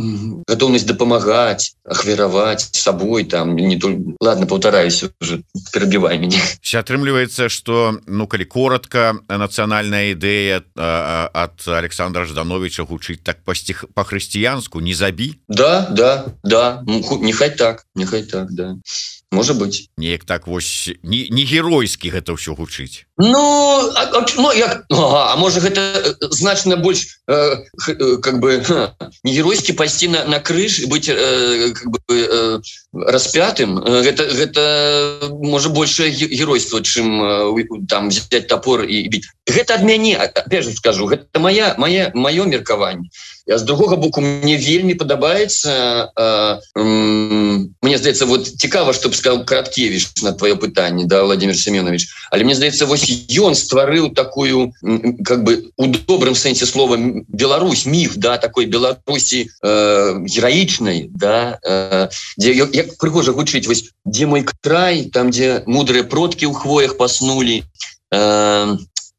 готовнасць 0.48 0.88
дапамагаць 0.88 1.76
ахвяраваць 1.84 2.72
сабой 2.74 3.24
там 3.24 3.54
не 3.54 3.78
только 3.78 4.16
ладно 4.20 4.46
полтараюсь 4.46 5.04
уже 5.20 5.42
перабівай 5.72 6.18
мяне. 6.18 6.40
Атрымліваецца 6.76 7.48
что 7.48 8.00
ну 8.06 8.26
калі 8.26 8.44
коротко 8.44 9.22
нацыянальная 9.28 10.16
ідэя 10.18 10.66
от 11.30 11.68
Александра 11.68 12.26
ждановича 12.26 12.82
гучыць 12.82 13.22
так 13.22 13.44
пастих 13.44 13.84
по-хрысціянску 13.94 14.80
не 14.80 14.94
забі 14.94 15.38
да 15.48 15.86
да 15.90 16.26
да. 16.42 16.82
Нехай 17.20 17.50
так 17.50 17.86
нехай 17.94 18.22
так 18.22 18.50
да 18.50 18.76
может 19.36 19.58
быть 19.58 19.90
неяк 19.96 20.24
так 20.24 20.46
вось 20.46 20.88
не, 21.02 21.28
не 21.28 21.44
геройскі 21.44 22.08
гэта 22.08 22.32
ўсё 22.32 22.56
гучыць. 22.56 23.04
Ну 23.20 23.92
а, 23.92 24.02
ну 24.36 24.52
як 24.52 24.88
ну, 24.88 25.12
а, 25.12 25.32
а 25.32 25.36
можа 25.36 25.60
гэта 25.60 26.16
значна 26.32 26.76
больш 26.76 27.20
э, 27.28 27.60
э, 27.88 28.16
как 28.24 28.40
бы 28.40 28.64
ха, 28.64 28.96
не 29.24 29.32
геройскі 29.36 29.76
пайсці 29.76 30.08
на, 30.08 30.24
на 30.24 30.40
крыж 30.40 30.88
быть 30.88 31.08
э, 31.12 31.72
как 31.76 31.88
бы 31.92 32.00
э, 32.08 32.60
распятым. 32.92 33.76
Гэта 33.84 34.24
гэта 34.32 34.62
можа 35.44 35.68
большее 35.68 36.10
геройство 36.10 36.80
чым 36.82 37.22
э, 37.22 37.64
там 37.88 38.08
взять 38.08 38.48
топор 38.48 38.88
і 38.88 39.08
бить. 39.08 39.28
Гэта 39.44 39.76
ад 39.76 39.84
мяне 39.84 40.16
опять 40.16 40.64
же 40.64 40.72
скажу 40.72 41.06
гэта 41.06 41.38
моя 41.38 41.74
моя 41.76 42.10
маё 42.14 42.44
меркаванне 42.44 43.10
з 43.46 43.62
другога 43.62 43.96
боку 43.96 44.20
мне 44.20 44.56
вельмі 44.56 44.94
падабаецца 44.98 45.70
э, 45.70 46.58
э, 46.74 46.82
мне 46.82 47.96
здаецца 47.98 48.26
вот 48.26 48.46
цікава 48.46 48.92
чтобы 48.92 49.14
сказал 49.14 49.44
краткевич 49.44 50.22
на 50.22 50.32
твоё 50.32 50.56
пытанне 50.56 51.06
да 51.06 51.22
владимир 51.22 51.56
семенович 51.56 52.08
але 52.30 52.44
мне 52.44 52.54
здаецца 52.54 52.86
вось 52.86 53.06
ён 53.30 53.54
стварыў 53.54 54.10
такую 54.10 54.74
как 55.24 55.44
бы 55.44 55.70
у 55.76 55.86
добрым 55.86 56.34
сэнсе 56.34 56.66
слова 56.66 56.98
Беларусь 56.98 57.86
міф 57.86 58.16
да 58.16 58.36
такой 58.38 58.66
беларусі 58.66 59.46
э, 59.62 60.26
гераічнай 60.26 61.08
да 61.14 61.58
э, 61.62 62.08
дзе 62.36 62.50
як 62.50 62.98
прыгожа 62.98 63.30
гучыць 63.30 63.66
вось 63.66 63.94
дзе 64.04 64.26
мой 64.26 64.42
край 64.42 65.06
там 65.14 65.30
дзе 65.30 65.62
мудрыя 65.66 66.02
продкі 66.02 66.50
ў 66.50 66.54
хвоях 66.54 66.98
паснули 66.98 67.62
э, 68.10 68.76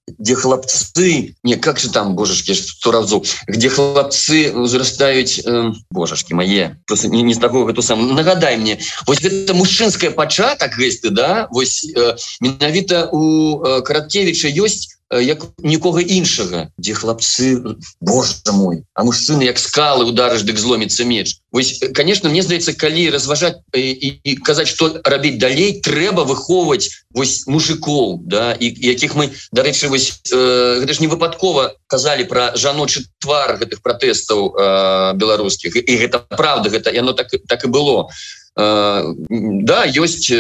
где 0.07 0.35
хлопцы 0.35 1.35
не 1.43 1.55
как 1.55 1.79
же 1.79 1.91
там 1.91 2.15
божешки 2.15 2.53
сто 2.53 2.91
разу 2.91 3.23
где 3.45 3.69
хлопцы 3.69 4.53
узрастаюць 4.53 5.41
э, 5.45 5.73
божашки 5.91 6.33
мои 6.33 6.69
просто 6.85 7.09
не, 7.09 7.21
не 7.21 7.33
с 7.33 7.37
такого 7.37 7.69
эту 7.69 7.81
сам 7.81 8.15
нагадай 8.15 8.57
мне 8.57 8.79
вот 9.05 9.23
это 9.23 9.53
мужчынская 9.53 10.11
пачатак 10.11 10.75
гэсты 10.77 11.09
да 11.09 11.47
вось 11.51 11.85
э, 11.85 12.15
менавіта 12.39 13.09
у 13.11 13.63
э, 13.63 13.81
караткевича 13.81 14.47
есть 14.47 14.96
як 15.11 15.45
нікога 15.63 16.01
іншага 16.03 16.67
дзе 16.75 16.93
хлапцы 16.93 17.63
Боже 18.01 18.51
мой 18.51 18.83
а 18.93 19.07
мужчыны 19.07 19.47
як 19.47 19.59
скалы 19.59 20.03
ударыш 20.03 20.43
дык 20.43 20.59
зломіцца 20.59 21.07
меч. 21.07 21.39
Вось 21.51 21.79
конечно 21.95 22.29
мне 22.29 22.43
здаецца 22.43 22.75
калі 22.75 23.09
разважаць 23.15 23.63
і, 23.71 24.19
і 24.19 24.35
казаць 24.43 24.67
что 24.67 24.99
рабіць 25.07 25.39
далей 25.39 25.79
трэба 25.79 26.27
выхоўваць 26.27 26.91
вось 27.15 27.47
мужикоў 27.47 28.19
да 28.27 28.51
і 28.51 28.67
якіх 28.67 29.15
мы 29.15 29.31
дарэчы 29.55 29.87
вось 29.87 30.19
э, 30.27 30.83
гэта 30.83 30.93
ж 30.93 30.99
не 30.99 31.07
выпадкова 31.07 31.79
казалі 31.87 32.27
про 32.27 32.51
жаночы 32.59 33.07
твар 33.23 33.55
гэтых 33.55 33.79
пратэстаў 33.79 34.39
э, 34.51 35.13
беларускіх. 35.15 35.75
І, 35.75 35.87
і 35.87 35.93
гэта 36.03 36.19
правда 36.35 36.67
гэта 36.67 36.91
яно 36.91 37.13
так 37.13 37.31
так 37.47 37.63
і 37.63 37.71
было 37.71 38.11
да 38.57 39.79
ёсць 39.85 40.33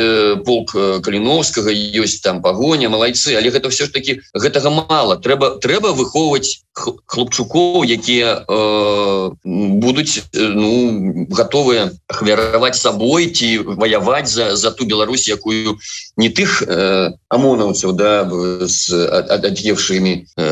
полк 0.45 0.73
каліновскага 1.05 1.69
ёсць 2.01 2.21
там 2.25 2.41
пагоня 2.41 2.89
малайцы 2.89 3.37
але 3.37 3.53
гэта 3.53 3.69
все 3.69 3.85
ж 3.85 3.93
таки 3.93 4.21
гэтага 4.33 4.73
мало 4.73 5.21
трэба 5.21 5.61
трэба 5.61 5.93
выхоўваць 5.93 6.65
хлопчукоў 6.77 7.83
якія 7.85 8.45
э, 8.47 9.31
будуць 9.81 10.23
ну 10.33 11.27
готовыя 11.29 11.89
ахвяраваць 12.07 12.77
сабой 12.77 13.29
ці 13.33 13.49
ваяваць 13.65 14.29
за 14.29 14.55
за 14.55 14.71
ту 14.71 14.85
Беларусь 14.85 15.27
якую 15.27 15.77
не 16.17 16.29
тых 16.29 16.61
э, 16.61 17.13
амонаўцаў 17.29 17.93
да 17.97 18.25
з 18.65 19.05
ад'евшымі 19.09 20.13
э, 20.37 20.47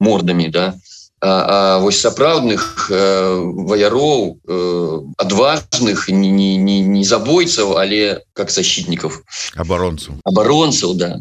мордамі 0.00 0.48
да. 0.48 0.72
то 0.72 0.99
А, 1.22 1.76
а 1.76 1.78
вось 1.78 2.00
сапраўдных 2.00 2.88
э, 2.90 3.36
ваяроў 3.68 4.40
э, 4.40 5.00
адважных 5.18 6.08
не, 6.08 6.30
не, 6.30 6.56
не, 6.56 6.80
не 6.80 7.04
забойцаў 7.04 7.76
але 7.76 8.24
как 8.32 8.50
защитников. 8.50 9.20
Абаронцаў 9.54 10.16
абаронцаў 10.24 10.94
да. 10.94 11.20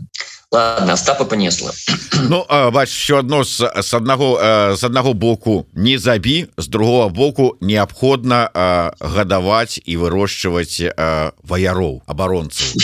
Ладно, 0.51 0.93
Остапа 0.93 1.25
понесла 1.25 1.71
Ну 2.29 2.45
бач 2.71 2.89
еще 2.89 3.19
одно 3.19 3.43
с, 3.43 3.59
с 3.59 3.93
одного 3.93 4.39
с 4.39 4.83
одного 4.83 5.13
боку 5.13 5.67
не 5.73 5.97
забі 5.97 6.47
с 6.57 6.67
другого 6.67 7.09
боку 7.09 7.57
неабходна 7.59 8.49
гадаваць 8.99 9.81
і 9.83 9.97
вырошчваць 9.97 10.79
ваяроў 11.43 12.01
абаронцаў 12.07 12.79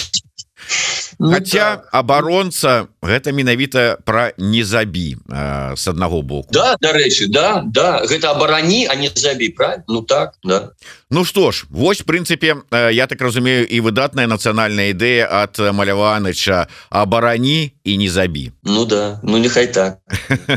ну, 1.19 1.31
Хаця 1.31 1.81
да. 1.81 1.99
абаронца 1.99 2.87
гэта 3.01 3.31
менавіта 3.31 3.97
пра 4.03 4.33
не 4.37 4.63
забі 4.63 5.17
э, 5.29 5.73
с 5.75 5.87
аднаго 5.87 6.21
боку. 6.21 6.49
Да 6.51 6.75
дарэчы 6.81 7.27
да 7.29 7.63
да. 7.65 8.01
Гэта 8.05 8.31
абарані 8.31 8.87
а 8.89 8.95
не 8.95 9.11
забі 9.13 9.49
правильно? 9.49 9.83
Ну 9.87 10.01
так 10.01 10.33
да. 10.43 10.71
Ну 11.09 11.23
что 11.25 11.51
ж 11.51 11.65
вось 11.69 12.01
прынцыпе 12.01 12.55
я 12.91 13.07
так 13.07 13.21
разумею 13.21 13.67
і 13.67 13.79
выдатная 13.81 14.27
нацыянальная 14.27 14.91
ідэя 14.91 15.29
ад 15.29 15.59
маляваныча 15.59 16.67
абарані 16.89 17.73
і 17.83 17.97
не 17.97 18.09
забі 18.09 18.51
Ну 18.63 18.85
да 18.85 19.19
ну 19.23 19.37
нехай 19.37 19.67
так. 19.67 19.97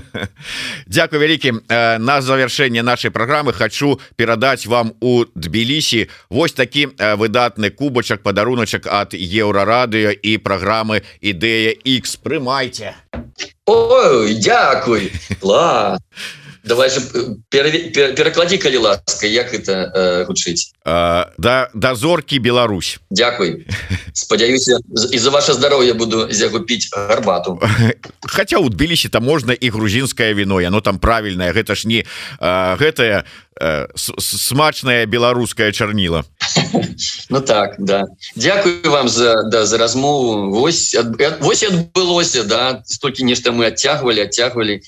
Дякую 0.87 1.21
вялікі 1.21 1.53
на 1.99 2.21
завяршэнне 2.21 2.83
нашай 2.83 3.11
праграмы 3.11 3.53
хочу 3.53 4.01
перадаць 4.17 4.67
вам 4.67 4.93
у 5.01 5.25
тбілісі 5.35 6.09
Вось 6.31 6.53
такі 6.53 6.89
выдатны 6.97 7.71
кубачак 7.71 8.23
падаруначак 8.23 8.87
ад 8.87 9.15
еўрарадыё 9.15 10.13
і 10.13 10.39
праграмы 10.49 11.05
ідэя 11.21 11.77
X 11.85 12.17
прымайце! 12.25 12.97
Ой 13.69 14.35
дзякуй 14.41 15.13
ла 15.45 16.01
давай 16.65 16.91
же 16.91 17.01
перакладі 17.51 18.59
калі 18.59 18.77
ласка 18.77 19.27
як 19.27 19.55
это 19.55 19.93
э, 19.95 20.25
гучыць 20.27 20.73
да 20.85 21.71
да 21.75 21.95
зоркі 21.95 22.39
Беларусь. 22.39 22.99
Дякуй 23.11 23.67
спадзяюся 24.13 24.79
из-за 25.13 25.31
ваше 25.31 25.53
здароўе 25.53 25.93
буду 25.93 26.29
загупіць 26.31 26.89
гарбату. 26.93 27.61
Хаця 28.21 28.59
у 28.59 28.69
тбілісі 28.69 29.09
там 29.09 29.25
можна 29.25 29.53
і 29.53 29.71
грузінскае 29.71 30.35
віно 30.35 30.61
яно 30.61 30.81
там 30.81 30.99
правільнае 30.99 31.53
гэта 31.53 31.75
ж 31.75 31.89
не 31.89 32.05
гэтае 32.41 33.25
смачная 34.19 35.07
беларуская 35.07 35.73
чарніла. 35.73 36.25
Ну 37.31 37.41
так 37.41 37.77
да. 37.79 38.07
Дякую 38.37 38.91
вам 38.91 39.09
за 39.09 39.43
да 39.43 39.67
за 39.67 39.79
размову. 39.79 40.51
Вось 40.51 40.97
вось 41.41 41.63
адбылося 41.63 42.45
да. 42.45 42.83
Столькі 42.85 43.25
нешта 43.25 43.53
мы 43.53 43.67
адцягвалі 43.67 44.21
адцягвалі 44.25 44.81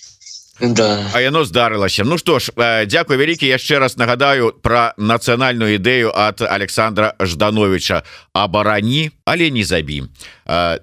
Да. 0.61 1.11
А 1.15 1.21
яно 1.21 1.45
здарылася. 1.45 2.05
Ну 2.05 2.19
што 2.19 2.39
ж 2.39 2.53
Дякую 2.87 3.19
вялікі 3.19 3.47
яшчэ 3.47 3.79
раз 3.79 3.97
нагадаю 3.97 4.53
про 4.53 4.93
нацыянальную 4.99 5.81
ідэю 5.81 6.13
от 6.15 6.43
Александра 6.43 7.15
ждановича 7.21 8.03
абарані 8.33 9.11
але 9.25 9.51
не 9.51 9.65
забі 9.65 10.05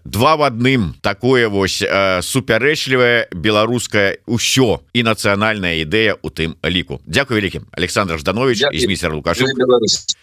два 0.05 0.35
в 0.35 0.43
адным. 0.43 0.95
Такое 1.01 1.47
вось 1.47 1.83
супярэчлівае 2.21 3.27
беларускае 3.31 4.23
ўсё 4.25 4.79
і 4.93 5.03
нацыянальная 5.03 5.83
ідэя 5.83 6.15
у 6.21 6.29
тым 6.29 6.55
ліку. 6.63 7.01
Дякую 7.05 7.41
вялікім 7.41 7.67
Александр 7.71 8.17
жданович 8.19 8.63
і 8.71 8.87
міссер 8.87 9.13
лукаш 9.13 9.37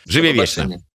жыве 0.09 0.33
вечна 0.33 0.81